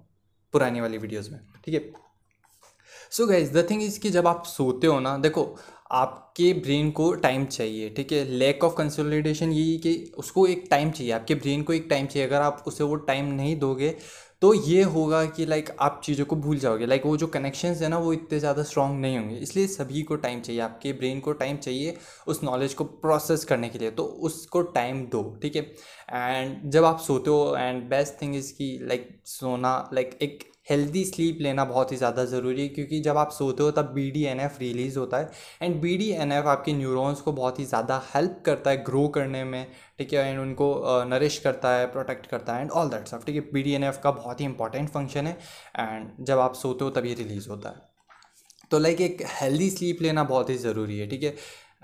पुरानी 0.55 0.81
वाली 0.81 0.99
वीडियोज़ 0.99 1.31
में, 1.31 1.41
ठीक 1.65 1.75
है? 1.75 1.91
So 3.13 3.27
guys 3.27 3.53
the 3.53 3.67
thing 3.71 3.83
is 3.83 4.01
कि 4.01 4.11
जब 4.11 4.27
आप 4.27 4.45
सोते 4.47 4.87
हो 4.87 4.99
ना, 5.01 5.17
देखो, 5.19 5.55
आपके 5.93 6.53
ब्रेन 6.55 6.91
को 6.91 7.13
टाइम 7.23 7.45
चाहिए, 7.47 7.89
ठीक 7.91 8.13
है? 8.13 8.25
लैक 8.25 8.65
ऑफ़ 8.65 8.75
कंसोलिडेशन 8.77 9.51
यही 9.53 9.77
कि 9.79 10.13
उसको 10.19 10.47
एक 10.47 10.65
टाइम 10.71 10.91
चाहिए, 10.91 11.13
आपके 11.13 11.35
ब्रेन 11.35 11.63
को 11.63 11.73
एक 11.73 11.87
टाइम 11.91 12.07
चाहिए। 12.07 12.27
अगर 12.29 12.43
आप 12.43 12.63
उसे 12.67 12.85
वो 12.85 12.95
टाइम 13.09 13.33
नहीं 13.33 13.59
दोगे 13.59 13.97
तो 14.43 14.53
ये 14.55 14.83
होगा 14.83 15.25
कि 15.27 15.45
लाइक 15.47 15.69
आप 15.81 16.01
चीज़ों 16.05 16.25
को 16.27 16.37
भूल 16.37 16.59
जाओगे। 16.59 16.87
लाइक 16.87 17.07
वो 17.07 17.17
जो 17.17 17.27
कनेक्शंस 17.27 17.83
है 17.83 17.89
ना, 17.89 17.99
वो 17.99 18.13
इतने 18.13 18.39
ज़्यादा 18.39 18.63
स्ट्रॉन्ग 18.63 19.01
नहीं 19.01 19.19
होंगे। 19.19 19.35
इसलिए 19.37 19.67
सभी 19.67 20.03
को 20.03 20.17
टाइम 20.17 20.41
चाहिए। 20.41 20.61
आपके 20.61 20.93
ब्रेन 20.93 21.21
को 21.21 21.33
टाइम 21.33 21.57
चाहिए 21.57 21.97
उस 22.27 22.43
नॉलेज 22.45 22.75
को 22.75 22.85
प्रोसेस 22.85 23.45
करने 23.45 23.69
के 23.69 23.79
लिए। 23.79 23.91
तो 23.91 24.05
उसको 24.05 24.63
टाइम 24.63 25.05
दो, 25.07 25.23
ठीक 25.43 25.57
है? 25.57 25.63
एंड 26.13 26.71
जब 26.71 26.85
आप 26.85 26.99
सोते 27.01 27.31
हो 27.31 27.57
एंड 27.57 27.83
बेस्ट 27.91 28.21
थिंग 28.23 28.35
इज़ 28.37 28.53
की 28.53 28.79
लाइक 28.83 29.09
सोना 29.27 29.91
लाइक 29.95 30.19
एक 30.23 30.52
हेल्दी 30.67 31.05
स्लीप 31.05 31.39
लेना 31.41 31.65
बहुत 31.65 31.93
ही 31.93 31.97
ज़्यादा 31.97 32.25
ज़रूरी 32.25 32.63
है, 32.63 32.69
क्योंकि 32.69 33.01
जब 33.03 33.17
आप 33.19 33.31
सोते 33.33 33.63
हो 33.63 33.71
तब 33.73 33.93
B 33.95 34.11
D 34.11 34.23
N 34.25 34.41
F 34.41 34.59
release 34.61 34.99
होता 34.99 35.19
है 35.19 35.31
and 35.63 35.81
B 35.81 35.97
D 35.99 36.11
N 36.15 36.33
F 36.33 36.47
आपके 36.49 36.73
न्यूरॉन्स 36.73 37.21
को 37.21 37.33
बहुत 37.33 37.59
ही 37.59 37.65
ज़्यादा 37.65 38.01
हेल्प 38.15 38.43
करता 38.47 38.71
है 38.71 38.83
ग्रो 38.85 39.07
करने 39.17 39.43
में, 39.45 39.67
ठीक 39.99 40.13
है 40.13 40.29
एंड 40.29 40.41
उनको 40.41 41.05
नरिश 41.09 41.39
करता 41.39 41.75
है 41.77 41.87
प्रोटेक्ट 41.93 42.27
करता 42.27 42.55
है 42.55 42.63
एंड 42.63 42.71
ऑल 42.73 42.89
दैट 42.91 43.09
सब 43.09 43.25
ठीक 43.25 43.35
है। 43.37 43.41
बी 43.53 43.63
डी 43.63 43.73
एन 43.73 43.85
एफ़ 43.85 44.01
का 44.03 44.11
बहुत 44.13 44.41
ही 44.41 44.45
इंपॉर्टेंट 44.45 44.89
फ़ंक्शन 44.91 45.27
है 45.27 45.39
एंड 45.79 46.25
जब 46.27 46.39
आप 46.41 46.55
सोते 46.57 46.85
हो 46.85 46.91
तब 46.91 47.07
ये 47.07 47.15
रिलीज़ 47.15 47.49
होता 47.49 47.69
है। 47.69 47.91
तो 48.71 48.79
लाइक 48.79 49.01
एक 49.01 49.23
हेल्दी 49.31 49.71
स्लीप 49.71 50.03
लेना 50.03 50.25
बहुत 50.25 50.51
ही 50.51 50.57
ज़रूरी 50.59 50.99
है, 50.99 51.07
ठीक 51.09 51.23
है? 51.23 51.31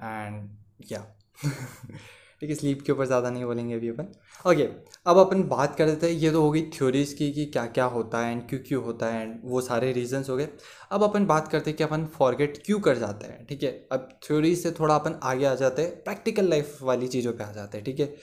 एंड 0.01 0.49
या 0.93 1.05
ठीक 2.43 2.51
है 2.51 2.57
स्लीप 2.57 2.83
के 2.83 2.93
ऊपर 2.93 3.07
ज़्यादा 3.07 3.31
नहीं 3.31 3.45
बोलेंगे 3.45 3.75
अभी 3.75 3.89
अपन। 3.89 4.07
ओके 4.45 4.63
अब 5.07 5.19
अपन 5.19 5.43
बात 5.49 5.75
कर 5.77 5.87
रहे 5.87 5.97
थे 6.03 6.11
ये 6.11 6.31
तो 6.31 6.43
हो 6.43 6.51
गई 6.51 6.63
थ्योरीज़ 6.75 7.15
की 7.17 7.31
कि 7.33 7.45
क्या 7.47 7.65
क्या 7.69 7.85
होता 7.87 8.19
है 8.21 8.33
एंड 8.33 8.43
क्यों 8.49 8.61
क्यों 8.67 8.83
होता 8.85 9.07
है 9.07 9.23
एंड 9.23 9.41
वो 9.45 9.61
सारे 9.61 9.93
रीजंस 9.93 10.29
हो 10.31 10.37
गए। 10.37 10.49
अब 10.93 11.03
अपन 11.03 11.27
बात 11.27 11.49
करते 11.49 11.71
हैं 11.71 11.77
कि 11.77 11.85
अपन 11.85 12.07
फॉरगेट 12.15 12.63
क्यों 12.67 12.81
कर 12.81 12.99
जाते 12.99 13.27
हैं, 13.27 13.45
ठीक 13.47 13.63
है? 13.63 13.71
अब 13.93 14.09
थ्योरीज 14.27 14.63
से 14.63 14.71
थोड़ा 14.81 14.95
अपन 14.95 15.19
आगे 15.23 15.45
आ 15.47 15.55
जाते 15.55 15.83
हैं 15.83 16.03
प्रैक्टिकल 16.05 16.49
लाइफ 16.51 16.79
वाली 16.83 17.09
चीज़ों 17.09 17.33
पर 17.33 17.45
आ 17.45 17.53
जाते 17.53 17.79
हैं, 17.79 17.85
ठीक 17.85 18.01
है? 18.01 18.15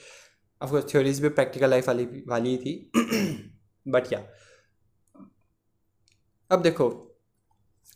ऑफकोर्स 0.60 0.90
थ्योरीज 0.92 1.20
भी 1.22 1.28
प्रैक्टिकल 1.30 1.70
लाइफ 1.70 1.88
वाली 1.88 2.04
वाली 2.28 2.56
थी। 2.56 2.74
बट 3.88 4.12
या 4.12 4.24
अब 6.50 6.62
देखो 6.62 6.88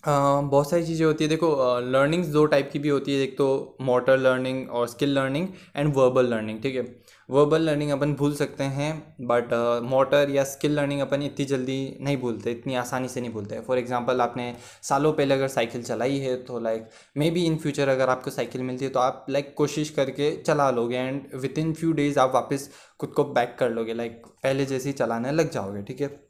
बहुत 0.05 0.71
सारी 0.71 0.85
चीज़ें 0.87 1.05
होती 1.07 1.25
है। 1.25 1.29
देखो 1.31 1.49
लर्निंग्स 1.93 2.29
दो 2.29 2.45
टाइप 2.47 2.71
की 2.73 2.79
भी 2.79 2.89
होती 2.89 3.15
है। 3.15 3.23
एक 3.23 3.37
तो 3.39 3.77
मोटर 3.83 4.19
लर्निंग 4.19 4.71
और 4.71 4.87
skill 4.89 5.15
learning 5.15 5.49
and 5.77 5.93
verbal 5.97 6.27
learning 6.27 6.61
ठीक 6.63 6.77
है? 6.77 6.83
वर्बल 7.29 7.63
लर्निंग 7.63 7.91
अपन 7.91 8.15
भूल 8.15 8.35
सकते 8.35 8.65
हैं 8.65 8.93
बट 9.23 9.53
मोटर 9.85 10.31
या 10.31 10.45
स्किल 10.45 10.73
लर्निंग 10.77 11.01
अपन 11.01 11.23
इतनी 11.23 11.45
जल्दी 11.47 11.99
नहीं 12.01 12.17
भूलते 12.17 12.51
इतनी 12.51 12.75
आसानी 12.77 13.09
से 13.09 13.21
नहीं 13.21 13.33
भूलते। 13.33 13.61
फॉर 13.67 13.79
एग्जांपल 13.79 14.21
आपने 14.21 14.55
सालों 14.83 15.13
पहले 15.13 15.35
अगर 15.35 15.49
साइकिल 15.49 15.83
चलाई 15.83 16.19
है 16.19 16.35
तो 16.45 16.61
like 16.61 16.89
may 17.17 17.31
be 17.31 17.45
in 17.47 17.57
future 17.59 17.89
अगर 17.89 18.09
आपको 18.09 18.31
साइकिल 18.31 18.63
मिलती 18.63 18.85
है 18.85 18.91
तो 18.91 19.01
आप 19.01 19.27
लाइक 19.31 19.45
like, 19.45 19.57
कोशिश 19.57 19.91
करके 19.91 20.35
चला 20.37 20.71
लोगे 20.71 20.97
and 20.97 21.23
with 21.35 21.59
in 21.59 21.73
few 21.75 21.93
days 21.93 22.19
आप 22.19 22.35
वापस 22.35 22.69
खुद 23.01 23.13
को 23.17 23.25
बैक 23.25 23.57
कर 23.59 23.71
लोगे। 23.71 23.95
लाइक 23.95 24.13
like, 24.13 24.33
पहले 24.43 24.67
जैसे 24.67 24.89
ही 24.89 24.93
चलाने 24.95 25.33
लग 25.33 25.51
जाओगे 25.51 25.83
ठीक 25.83 26.01
है? 26.01 26.30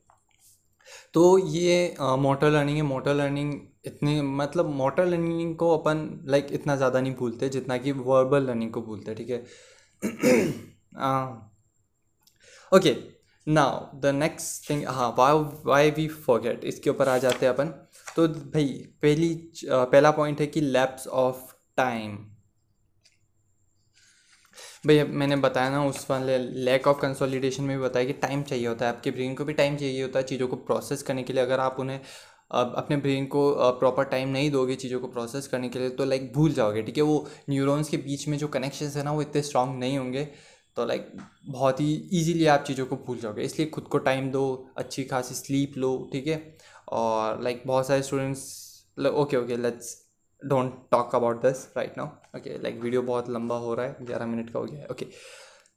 तो 1.14 1.38
ये 1.38 1.94
मोटर 2.00 2.50
लर्निंग 2.50 2.76
है। 2.76 2.82
मोटर 2.84 3.14
लर्निंग 3.14 3.52
इतनी 3.86 4.20
मतलब 4.22 4.68
मोटर 4.76 5.06
लर्निंग 5.06 5.54
को 5.56 5.70
अपन 5.76 6.08
लाइक 6.28 6.46
इतना 6.52 6.76
ज़्यादा 6.76 7.00
नहीं 7.00 7.14
भूलते 7.16 7.48
जितना 7.48 7.76
कि 7.78 7.92
वर्बल 7.92 8.42
लर्निंग 8.46 8.72
को 8.72 8.82
भूलते, 8.82 9.14
ठीक 9.14 9.30
है? 9.30 9.44
Okay 12.72 12.94
now 13.46 14.00
the 14.00 14.06
next 14.14 14.68
thing 14.70 14.84
हाँ 14.88 15.08
वाई 15.18 15.38
वाई 15.66 15.90
वी 15.90 16.06
फॉरगेट 16.08 16.64
इसके 16.64 16.90
ऊपर 16.90 17.08
आ 17.08 17.16
जाते 17.18 17.46
हैं 17.46 17.52
अपन। 17.54 17.68
तो 18.16 18.26
भाई, 18.28 18.66
पहली 19.02 19.34
पहला 19.64 20.10
पॉइंट 20.10 20.40
है 20.40 20.46
कि 20.46 20.60
लैप्स 20.60 21.06
ऑफ़ 21.08 21.52
टाइम 21.76 22.16
भैया 24.84 25.04
मैंने 25.04 25.36
बताया 25.36 25.70
ना, 25.70 25.84
उस 25.86 26.06
वाले 26.10 26.36
लैक 26.38 26.86
ऑफ़ 26.88 27.00
कंसोलिडेशन 27.00 27.62
में 27.64 27.76
भी 27.76 27.82
बताया 27.84 28.06
कि 28.06 28.12
टाइम 28.12 28.42
चाहिए 28.42 28.66
होता 28.66 28.86
है 28.86 28.92
आपके 28.92 29.10
ब्रेन 29.10 29.34
को 29.34 29.44
भी 29.44 29.52
टाइम 29.52 29.76
चाहिए 29.76 30.02
होता 30.02 30.18
है 30.18 30.24
चीज़ों 30.26 30.48
को 30.48 30.56
प्रोसेस 30.56 31.02
करने 31.02 31.22
के 31.22 31.32
लिए। 31.32 31.42
अगर 31.42 31.60
आप 31.60 31.76
उन्हें 31.80 32.00
अपने 32.52 32.96
ब्रेन 32.96 33.26
को 33.26 33.42
प्रॉपर 33.80 34.04
टाइम 34.04 34.28
नहीं 34.28 34.50
दोगे 34.50 34.74
चीज़ों 34.76 35.00
को 35.00 35.08
प्रोसेस 35.08 35.46
करने 35.48 35.68
के 35.68 35.78
लिए 35.78 35.90
तो 35.90 36.04
लाइक 36.04 36.32
भूल 36.34 36.52
जाओगे, 36.52 36.82
ठीक 36.82 36.96
है? 36.96 37.02
वो 37.02 37.28
न्यूरॉन्स 37.50 37.88
के 37.88 37.96
बीच 37.98 38.26
में 38.28 38.38
जो 38.38 38.48
कनेक्शन 38.48 38.86
है 38.96 39.04
ना, 39.04 39.12
वो 39.12 39.22
इतने 39.22 39.42
स्ट्रांग 39.42 39.78
नहीं 39.78 39.98
होंगे 39.98 40.24
तो 40.76 40.86
लाइक 40.86 41.12
बहुत 41.48 41.80
ही 41.80 41.92
ईजीली 42.12 42.46
आप 42.46 42.64
चीज़ों 42.66 42.86
को 42.86 42.96
भूल 43.06 43.18
जाओगे। 43.18 43.42
इसलिए 43.42 43.68
खुद 43.68 43.84
को 43.84 43.98
टाइम 44.00 44.30
दो, 44.30 44.68
अच्छी 44.78 45.04
खासी 45.04 45.34
स्लीप 45.34 45.76
लो, 45.78 46.08
ठीक 46.12 46.26
है? 46.26 46.56
और 46.88 47.42
लाइक 47.42 47.62
बहुत 47.66 47.86
सारे 47.86 48.02
students 48.02 48.58
okay 48.98 49.36
okay 49.36 49.56
let's 49.56 49.96
don't 50.42 50.72
talk 50.90 51.14
about 51.14 51.42
this 51.42 51.64
right 51.76 51.98
now 51.98 52.38
okay 52.38 52.58
like 52.62 52.80
video 52.80 53.02
बहुत 53.02 53.30
लंबा 53.30 53.56
हो 53.58 53.74
रहा 53.74 53.86
है, 53.86 53.96
ग्यारह 54.02 54.26
मिनट 54.26 54.50
का 54.52 54.58
हो 54.58 54.64
गया 54.64 54.80
है। 54.80 54.86
Okay 54.86 55.06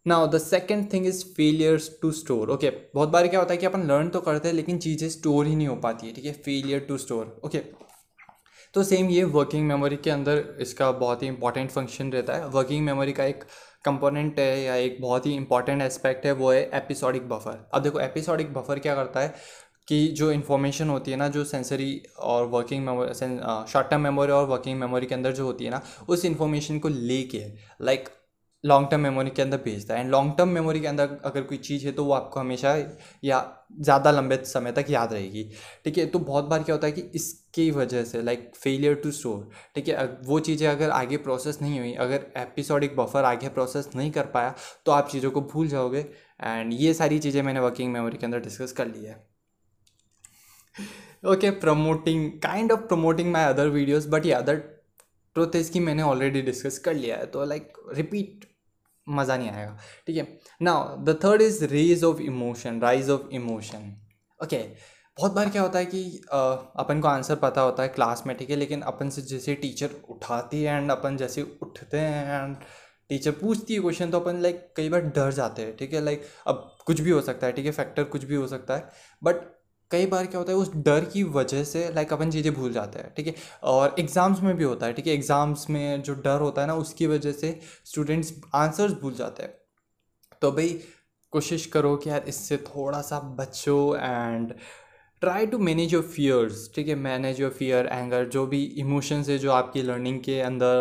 now 0.05 0.27
the 0.27 0.38
second 0.39 0.91
thing 0.93 1.05
is 1.08 1.24
failures 1.36 1.89
to 2.01 2.12
store 2.13 2.50
okay 2.51 2.70
बहुत 2.96 3.10
बार 3.10 3.27
क्या 3.27 3.39
होता 3.39 3.53
है 3.53 3.58
कि 3.58 3.65
अपन 3.65 3.88
लर्न 3.88 4.10
तो 4.10 4.22
करते 4.22 4.48
हैं, 4.48 4.55
लेकिन 4.55 4.77
चीज़ें 4.79 5.10
स्टोर 5.10 5.46
ही 5.46 5.55
नहीं 5.55 5.67
हो 5.67 5.75
पाती 5.77 6.08
है, 6.08 6.13
ठीक 6.13 6.25
है? 6.25 6.34
फेलियर 6.34 6.79
टू 6.79 6.98
स्टोर 6.98 7.39
ओके 7.46 7.62
तो 8.74 8.84
सेम 8.84 9.10
ये 9.10 9.24
वर्किंग 9.25 9.67
मेमोरी 9.67 9.98
के 9.98 10.10
अंदर 10.10 10.43
इसका 10.62 10.91
बहुत 10.93 11.24
ही 11.24 11.27
इंपॉर्टेंट 11.27 11.70
फ़ंक्शन 11.72 12.12
रहता 12.12 12.34
है। 12.34 12.48
वर्किंग 12.50 12.86
मेमोरी 12.86 13.13
का 13.13 13.25
एक 13.25 13.43
कंपोनेंट 13.86 14.39
है 14.39 14.62
या 14.62 14.75
एक 14.77 14.98
बहुत 15.01 15.25
ही 15.25 15.34
इंपॉर्टेंट 15.36 15.82
एस्पेक्ट 15.82 16.25
है, 16.25 16.32
वो 16.32 16.51
है 16.51 16.62
एपिसोडिक 16.75 17.27
बफर 17.29 17.60
अब 17.74 17.84
देखो 17.84 18.00
एपिसोडिक 18.00 18.53
बफर 18.53 18.79
क्या 18.79 18.96
करता 18.96 19.20
है? 19.20 19.34
कि 19.88 20.08
जो 20.10 20.32
इन्फॉर्मेशन 20.32 20.90
होती 20.90 21.12
है 21.12 21.18
ना, 21.18 21.28
जो 21.28 21.44
सेंसरी 21.46 22.02
और 22.22 22.46
working 22.48 22.86
memory 22.86 23.13
short 23.72 23.90
term 23.90 24.02
memory 24.02 24.32
और 24.32 24.46
वर्किंग 24.48 24.80
मेमोरी 24.80 25.06
के 25.06 25.16
अंदर 25.16 25.32
जो 25.34 25.46
होती 25.46 25.66
है 25.66 25.72
ना, 25.72 25.82
उस 26.10 26.25
इन्फॉर्मेशन 26.25 26.80
को 26.80 26.90
लेके 26.90 27.46
लाइक 27.82 28.10
लॉन्ग 28.63 28.88
टर्म 28.90 29.02
मेमोरी 29.02 29.30
के 29.30 29.42
अंदर 29.42 29.58
भेजता 29.58 29.94
है। 29.94 30.00
एंड 30.00 30.10
लॉन्ग 30.12 30.34
टर्म 30.38 30.50
मेमोरी 30.50 30.80
के 30.80 30.88
अंदर 30.88 31.18
अगर 31.25 31.42
कोई 31.44 31.58
चीज़ 31.60 31.86
है 31.86 31.92
तो 31.92 32.04
वो 32.06 32.13
आपको 32.13 32.40
हमेशा 32.40 32.75
या 33.24 33.40
ज़्यादा 33.80 34.12
लंबे 34.12 34.36
समय 34.46 34.72
तक 34.72 34.86
याद 34.90 35.13
रहेगी। 35.13 35.44
ठीक 35.86 35.98
है 35.98 36.06
तो 36.06 36.20
बहुत 36.22 36.46
बार 36.46 36.63
क्या 36.63 36.75
होता 36.75 36.88
है 36.88 36.94
कि 36.94 37.02
इसकी 37.16 37.70
वजह 37.72 38.04
से 38.04 38.22
लाइक 38.22 38.50
फेलियर 38.56 38.96
टू 38.96 39.12
स्टोर 39.12 39.50
ठीक 39.75 39.88
है 39.90 40.06
वो 40.25 40.40
चीज़ें 40.42 40.68
अगर 40.68 40.90
आगे 40.92 41.18
प्रोसेस 41.20 41.62
नहीं 41.62 41.80
हुई, 41.80 41.94
अगर 41.96 42.25
एपिसोडिक 42.38 42.96
बफर 42.98 43.24
आगे 43.25 43.50
प्रोसेस 43.50 43.90
नहीं 43.96 44.12
कर 44.12 44.25
पाया 44.28 44.56
तो 44.86 44.92
आप 44.92 45.10
चीज़ों 45.10 45.32
को 45.32 45.42
भूल 45.44 45.68
जाओगे। 45.68 46.06
एंड 46.42 46.74
ये 46.74 46.94
सारी 46.94 47.20
चीज़ें 47.20 47.42
मैंने 47.42 47.60
वर्किंग 47.60 47.94
मेमोरी 47.94 48.18
के 48.18 48.25
अंदर 48.25 48.40
डिस्कस 48.42 48.72
कर 48.72 48.88
ली 48.88 49.06
है। 49.06 49.22
Okay 51.25 51.50
promoting 51.60 52.32
kind 52.42 52.72
of 52.72 52.80
promoting 52.80 53.32
my 53.32 53.44
other 53.44 53.68
videos 53.68 54.10
but 54.10 54.25
ये 54.25 54.32
अदर 54.32 54.56
ट्रुथ 55.36 55.56
इसकी 55.56 55.80
मैंने 55.80 56.03
ऑलरेडी 56.03 56.42
डिस्कस 56.42 56.77
कर 56.80 56.94
लिया 56.94 57.18
है 57.18 57.25
तो 57.25 57.46
लाइक 57.46 57.74
रिपीट 57.96 58.46
मज़ा 59.08 59.38
नहीं 59.38 59.50
आएगा 59.50 59.77
ठीक 60.08 60.18
है? 60.18 60.27
Now 60.62 60.98
the 61.03 61.20
third 61.24 61.42
is 61.42 61.63
rage 61.65 62.03
of 62.03 62.22
emotion 62.22 62.82
rise 62.82 63.10
of 63.10 63.30
emotion 63.34 63.94
okay 64.39 64.58
बहुत 65.18 65.32
बार 65.32 65.50
क्या 65.50 65.62
होता 65.62 65.80
है 65.80 65.86
कि 65.86 66.03
uh, 66.24 66.58
अपन 66.75 67.00
को 67.01 67.08
आंसर 67.08 67.36
पता 67.36 67.62
होता 67.62 67.84
है 67.84 67.89
क्लास 67.89 68.24
में 68.27 68.36
ठीक 68.38 68.50
है? 68.50 68.56
लेकिन 68.56 68.82
अपन 68.82 69.10
से 69.10 69.22
जैसे 69.22 69.56
टीचर 69.56 69.89
उठाती 70.10 70.63
है 70.63 70.77
एंड 70.77 70.92
अपन 70.92 71.18
जैसे 71.18 71.42
उठते 71.62 71.98
हैं 71.98 72.44
एंड 72.44 72.56
टीचर 73.10 73.32
पूछती 73.32 73.74
है 73.74 73.80
क्वेश्चन 73.80 74.12
तो 74.12 74.20
अपन 74.20 74.42
लाइक 74.42 74.68
कई 74.75 74.89
बार 74.89 75.01
डर 75.10 75.32
जाते 75.32 75.62
हैं 75.62 75.75
ठीक 75.77 75.94
है? 75.94 76.01
लाइक 76.01 76.24
अब 76.48 76.70
कुछ 76.86 77.01
भी 77.01 77.10
हो 77.10 77.22
सकता 77.22 77.48
है 77.48 77.53
ठीक 77.53 77.65
है? 77.65 77.72
फैक्टर 77.72 78.03
कुछ 78.03 78.24
भी 78.24 78.36
हो 78.36 78.48
सकता 78.48 78.75
है 78.75 78.89
बट 79.24 79.46
कई 79.93 80.05
बार 80.05 80.25
क्या 80.25 80.39
होता 80.39 80.51
है 80.51 80.57
उस 80.57 80.71
डर 80.85 81.05
की 81.13 81.23
वजह 81.33 81.63
से 81.63 81.88
लाइक 81.95 82.13
अपन 82.13 82.31
चीज़ें 82.31 82.53
भूल 82.53 82.71
जाते 82.73 83.00
हैं 83.00 83.13
ठीक 83.17 83.27
है? 83.27 83.35
और 83.63 83.95
एग्ज़ाम्स 84.00 84.41
में 84.43 84.55
भी 84.57 84.63
होता 84.63 84.85
है 84.85 84.93
ठीक 84.93 85.07
है? 85.07 85.13
एग्ज़ाम्स 85.13 85.69
में 85.69 86.01
जो 86.03 86.13
डर 86.23 86.41
होता 86.41 86.62
है 86.62 86.67
ना 86.67 86.75
उसकी 86.75 87.07
वजह 87.07 87.31
से 87.31 87.59
स्टूडेंट्स 87.85 88.33
आंसर्स 88.55 88.93
भूल 89.01 89.13
जाते 89.15 89.43
हैं। 89.43 89.53
तो 90.41 90.51
भाई 90.51 90.79
कोशिश 91.33 91.65
करो 91.65 91.95
कि 91.97 92.09
यार 92.09 92.23
इससे 92.27 92.57
थोड़ा 92.67 93.01
सा 93.01 93.19
बचो 93.39 93.95
and 93.95 94.53
try 95.21 95.45
to 95.47 95.57
manage 95.57 95.93
your 95.93 96.03
fears 96.05 96.69
ठीक 96.75 96.88
है? 96.88 96.95
मैनेज 96.95 97.41
योर 97.41 97.51
फियर 97.51 97.88
एंगर 97.88 98.25
जो 98.29 98.45
भी 98.47 98.63
इमोशंस 98.63 99.29
है 99.29 99.38
जो 99.38 99.51
आपकी 99.51 99.81
लर्निंग 99.81 100.19
के 100.21 100.39
अंदर 100.41 100.75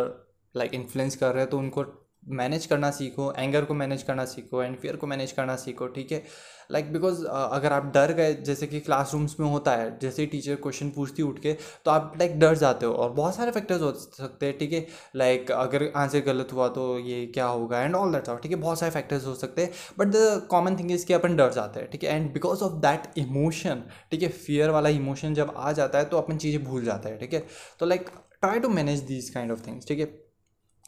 लाइक 0.54 0.70
like, 0.70 0.82
इन्फ्लुएंस 0.82 1.16
कर 1.16 1.32
रहे 1.32 1.42
हैं 1.42 1.50
तो 1.50 1.58
उनको 1.58 1.84
मैनेज 2.22 2.66
करना 2.66 2.90
सीखो 2.90 3.32
एंगर 3.38 3.64
को 3.64 3.74
मैनेज 3.74 4.02
करना 4.02 4.24
सीखो 4.24 4.62
एंड 4.62 4.76
फियर 4.78 4.96
को 4.96 5.06
मैनेज 5.06 5.32
करना 5.32 5.56
सीखो, 5.56 5.86
ठीक 5.86 6.12
है? 6.12 6.22
लाइक 6.70 6.92
बिकॉज़ 6.92 7.24
अगर 7.26 7.72
आप 7.72 7.90
डर 7.94 8.12
गए, 8.12 8.34
जैसे 8.34 8.66
कि 8.66 8.80
क्लासरूम्स 8.80 9.34
में 9.40 9.46
होता 9.48 9.72
है, 9.76 9.98
जैसे 9.98 10.26
टीचर 10.26 10.54
क्वेश्चन 10.56 10.90
पूछती 10.90 11.22
उठ 11.22 11.38
के 11.38 11.52
तो 11.84 11.90
आप 11.90 12.12
लाइक 12.18 12.38
डर 12.40 12.54
जाते 12.56 12.86
हो 12.86 12.92
और 12.92 13.10
बहुत 13.12 13.36
सारे 13.36 13.50
फैक्टर्स 13.50 13.82
हो 13.82 13.92
सकते 13.92 14.46
हैं, 14.46 14.58
ठीक 14.58 14.72
है? 14.72 14.86
लाइक 15.16 15.50
अगर 15.52 15.90
आंसर 15.96 16.20
गलत 16.26 16.52
हुआ 16.52 16.68
तो 16.68 16.98
ये 17.00 17.24
क्या 17.34 17.46
होगा 17.46 17.82
एंड 17.82 17.94
ऑल 17.94 18.12
दैट 18.12 18.30
ठीक 18.42 18.52
है? 18.52 18.58
बहुत 18.58 18.78
सारे 18.78 18.92
फैक्टर्स 18.92 19.26
हो 19.26 19.34
सकते 19.34 19.62
हैं 19.62 19.72
but 19.98 20.08
the 20.08 20.46
common 20.50 20.76
thing 20.78 20.92
is 20.92 21.06
कि 21.06 21.14
अपन 21.14 21.36
डर 21.36 21.52
जाते 21.52 21.80
हैं, 21.80 21.90
ठीक 21.90 22.04
है? 22.04 22.16
And 22.16 22.32
because 22.32 22.62
of 22.64 22.80
that 22.82 23.18
emotion 23.18 23.82
ठीक 24.10 24.22
है? 24.22 24.28
फियर 24.28 24.70
वाला 24.70 24.88
इमोशन 24.90 25.34
जब 25.34 25.54
आ 25.56 25.72
जाता 25.72 25.98
है 25.98 26.04
तो 26.04 26.18
अपन 26.18 26.36
चीज़ें 26.36 26.62
भूल 26.64 26.84
जाते 26.84 27.08
हैं, 27.08 27.18
ठीक 27.18 27.34
है? 27.34 27.46
तो 27.80 27.86
like 27.86 28.10
try 28.40 28.60
to 28.60 28.68
manage 28.68 29.00
these 29.04 29.28
kind 29.30 29.52
of 29.52 29.66
things 29.66 29.88
ठीक 29.88 29.98
है? 29.98 30.21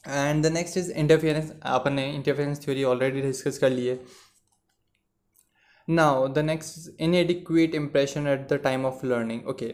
And 0.05 0.43
the 0.45 0.53
next 0.53 0.77
is 0.77 0.91
interference 0.93 1.53
अपन 1.63 1.93
ने 1.93 2.11
इंटरफियरेंस 2.15 2.65
थ्योरी 2.65 2.85
ऑलरेडी 2.85 3.21
डिस्कस 3.23 3.59
कर 3.59 3.71
ली 3.71 3.87
है। 3.87 3.99
Now 5.89 6.29
the 6.29 6.39
next 6.41 7.01
inadequate 7.15 7.75
impression 7.75 8.27
at 8.29 8.49
the 8.53 8.61
time 8.65 8.85
of 8.87 9.05
learning 9.07 9.49
okay 9.49 9.73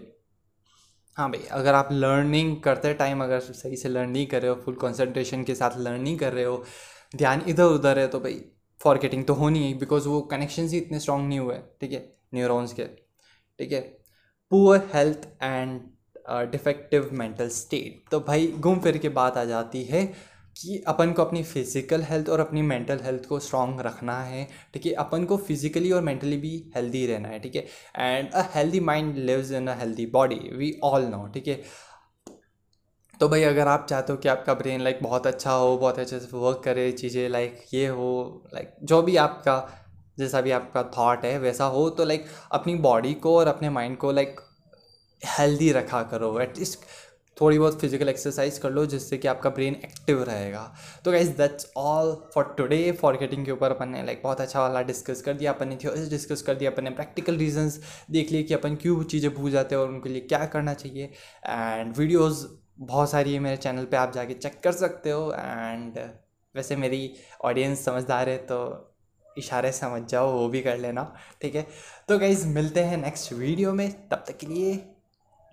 हाँ 1.17 1.29
भाई, 1.31 1.41
अगर 1.53 1.75
आप 1.75 1.89
लर्निंग 1.93 2.57
करते 2.63 2.93
टाइम 2.95 3.23
अगर 3.25 3.41
सही 3.41 3.77
से 3.77 3.89
लर्न 3.89 4.11
नहीं 4.11 4.27
कर 4.27 4.43
रहे 4.43 4.51
हो 4.51 4.57
फुल 4.65 4.75
कंसंट्रेशन 4.83 5.43
के 5.45 5.55
साथ 5.55 5.79
लर्न 5.79 6.01
नहीं 6.03 6.17
कर 6.19 6.33
रहे 6.33 6.45
हो, 6.45 6.65
ध्यान 7.15 7.43
इधर 7.49 7.65
उधर 7.65 7.99
है 7.99 8.07
तो 8.09 8.21
भाई 8.21 8.41
फॉरगेटिंग 8.81 9.25
तो 9.27 9.35
होनी 9.35 9.63
है 9.63 9.79
बिकॉज़ 9.79 10.09
वो 10.09 10.21
कनेक्शन 10.31 10.69
ही 10.69 10.79
इतने 10.79 11.01
स्ट्रॉन्ग 11.01 11.29
नहीं 11.29 11.39
हुए, 11.39 11.57
ठीक 11.81 11.93
है? 11.93 12.01
न्यूरोन्स 12.35 12.73
के, 12.73 12.85
ठीक 13.59 13.73
है? 13.73 13.81
Poor 14.53 14.89
health 14.95 15.27
and 15.43 15.81
defective 16.29 17.09
mental 17.13 17.49
state 17.51 18.11
तो 18.11 18.21
भाई, 18.21 18.47
घूम 18.49 18.79
फिर 18.81 18.99
के 18.99 19.09
बात 19.11 19.37
आ 19.37 19.45
जाती 19.45 19.83
है 19.85 20.05
कि 20.57 20.83
अपन 20.89 21.13
को 21.13 21.25
अपनी 21.25 21.43
फ़िज़िकल 21.43 22.03
हेल्थ 22.03 22.29
और 22.29 22.41
अपनी 22.41 22.63
मेंटल 22.63 22.99
हेल्थ 23.03 23.27
को 23.27 23.39
स्ट्रॉन्ग 23.41 23.81
रखना 23.81 24.19
है, 24.23 24.47
ठीक 24.75 24.87
है? 24.87 24.93
अपन 24.95 25.25
को 25.25 25.37
फिज़िकली 25.37 25.91
और 25.93 26.03
मेंटली 26.03 26.37
भी 26.37 26.51
हेल्दी 26.77 27.07
रहना 27.07 27.29
है, 27.29 27.39
ठीक 27.41 27.57
है? 27.57 27.65
And 27.99 28.31
a 28.33 28.43
healthy 28.55 28.81
mind 28.81 29.17
lives 29.19 29.53
in 29.53 29.67
a 29.67 29.79
healthy 29.81 30.07
body 30.07 30.41
we 30.57 30.73
all 30.85 31.05
know 31.07 31.27
ठीक 31.35 31.49
है? 31.49 31.61
तो 33.21 33.29
भाई, 33.29 33.43
अगर 33.43 33.69
आप 33.69 33.87
चाहते 33.91 34.13
हो 34.13 34.19
कि 34.19 34.29
आपका 34.29 34.55
ब्रेन 34.55 34.81
लाइक 34.81 34.99
बहुत 35.03 35.27
अच्छा 35.27 35.53
हो, 35.53 35.77
बहुत 35.79 35.99
अच्छे 35.99 36.19
से 36.21 36.37
वर्क 36.37 36.61
करे, 36.65 36.91
चीज़ें 36.93 37.29
लाइक 37.29 37.65
ये 37.75 37.87
हो 37.87 38.11
लाइक 38.55 38.77
जो 38.83 39.01
भी 39.03 39.17
आपका, 39.17 39.57
जैसा 40.19 40.41
भी 40.41 40.51
आपका 40.51 40.83
थॉट 40.99 41.25
है, 41.25 41.39
वैसा 41.39 41.65
हो 41.65 41.89
तो 41.91 42.05
लाइक 42.05 42.27
अपनी 42.53 42.75
बॉडी 42.87 43.15
को 43.15 43.37
और 43.39 43.49
अपने 43.49 43.71
माइंड 43.71 43.97
को 43.99 44.13
लाइक 44.13 44.41
हेल्दी 45.23 45.71
रखा 45.73 46.03
करो 46.11 46.39
एटलीस्ट 46.41 46.85
थोड़ी 47.37 47.59
बहुत 47.59 47.81
फ़िज़िकल 47.81 48.09
एक्सरसाइज 48.09 48.59
कर 48.59 48.71
लो 48.71 48.85
जिससे 48.87 49.19
कि 49.19 49.29
आपका 49.29 49.51
ब्रेन 49.51 49.75
एक्टिव 49.75 50.23
रहेगा। 50.23 50.63
तो 51.05 51.13
guys 51.13 51.31
that's 51.37 51.71
all 51.77 52.13
for 52.35 52.45
today 52.59 52.91
forgetting 53.17 53.45
के 53.47 53.53
ऊपर 53.53 53.71
अपन 53.71 53.89
ने 53.89 54.03
लाइक 54.03 54.21
बहुत 54.25 54.41
अच्छा 54.41 54.61
वाला 54.61 54.83
डिस्कस 54.83 55.23
कर 55.23 55.35
दिया, 55.35 55.53
अपन 55.53 55.69
ने 55.69 55.77
थ्योरीज 55.77 56.11
डिस्कस 56.11 56.43
कर 56.43 56.55
दिया, 56.55 56.71
अपन 56.71 56.85
ने 56.85 56.91
प्रैक्टिकल 56.91 57.37
रीजंस 57.37 57.81
देख 58.11 58.33
लिए 58.33 58.43
कि 58.43 58.55
अपन 58.55 58.77
क्यों 58.77 59.03
चीज़ें 59.05 59.33
भूल 59.35 59.51
जाते 59.51 59.75
हैं 59.75 59.83
और 59.83 59.89
उनके 59.89 60.09
लिए 60.09 60.21
क्या 60.23 60.45
करना 60.47 60.75
चाहिए। 60.75 61.11
एंड 61.47 61.97
वीडियोज़ 61.97 62.47
बहुत 62.81 63.11
सारी 63.11 63.35
है 63.35 63.39
मेरे 63.41 63.57
चैनल 63.57 63.85
पर 63.85 63.97
आप 63.97 64.13
जाके 64.15 64.35
चेक 64.35 64.61
कर 64.65 64.73
सकते 64.75 65.11
हो। 65.11 65.33
एंड 65.33 65.99
वैसे 66.55 66.77
मेरी 66.77 67.13
ऑडियंस 67.45 67.85
समझदार 67.85 68.29
है 68.29 68.37
तो 68.47 68.61
इशारे 69.37 69.73
समझ 69.73 70.03
जाओ, 70.03 70.31
वो 70.33 70.49
भी 70.49 70.61
कर 70.63 70.79
लेना, 70.79 71.13
ठीक 71.43 71.55
है? 71.55 71.67
तो 72.09 72.19
गाइज़ 72.19 72.47
मिलते 72.49 72.81
हैं 72.83 72.97
नेक्स्ट 72.99 73.33
वीडियो 73.33 73.73
में। 73.73 73.91
तब 74.09 74.25
तक 74.29 74.37
के 74.37 74.47
लिए 74.47 74.81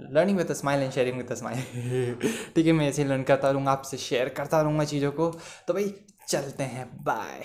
learning 0.02 0.38
with 0.38 0.52
smile 0.54 0.82
and 0.84 0.92
sharing 0.92 1.18
with 1.18 1.34
smile 1.34 2.16
ठीक 2.56 2.66
है, 2.66 2.72
मैं 2.72 2.88
ऐसे 2.90 3.04
लर्न 3.04 3.24
करता 3.24 3.52
रहूँगा, 3.52 3.72
आपसे 3.72 3.98
शेयर 3.98 4.30
करता 4.30 4.62
रहूँगा 4.62 4.84
चीज़ों 4.86 5.12
को। 5.12 5.30
तो 5.68 5.74
भाई, 5.74 5.94
चलते 6.28 6.64
हैं 6.64 6.90
बाय 7.04 7.44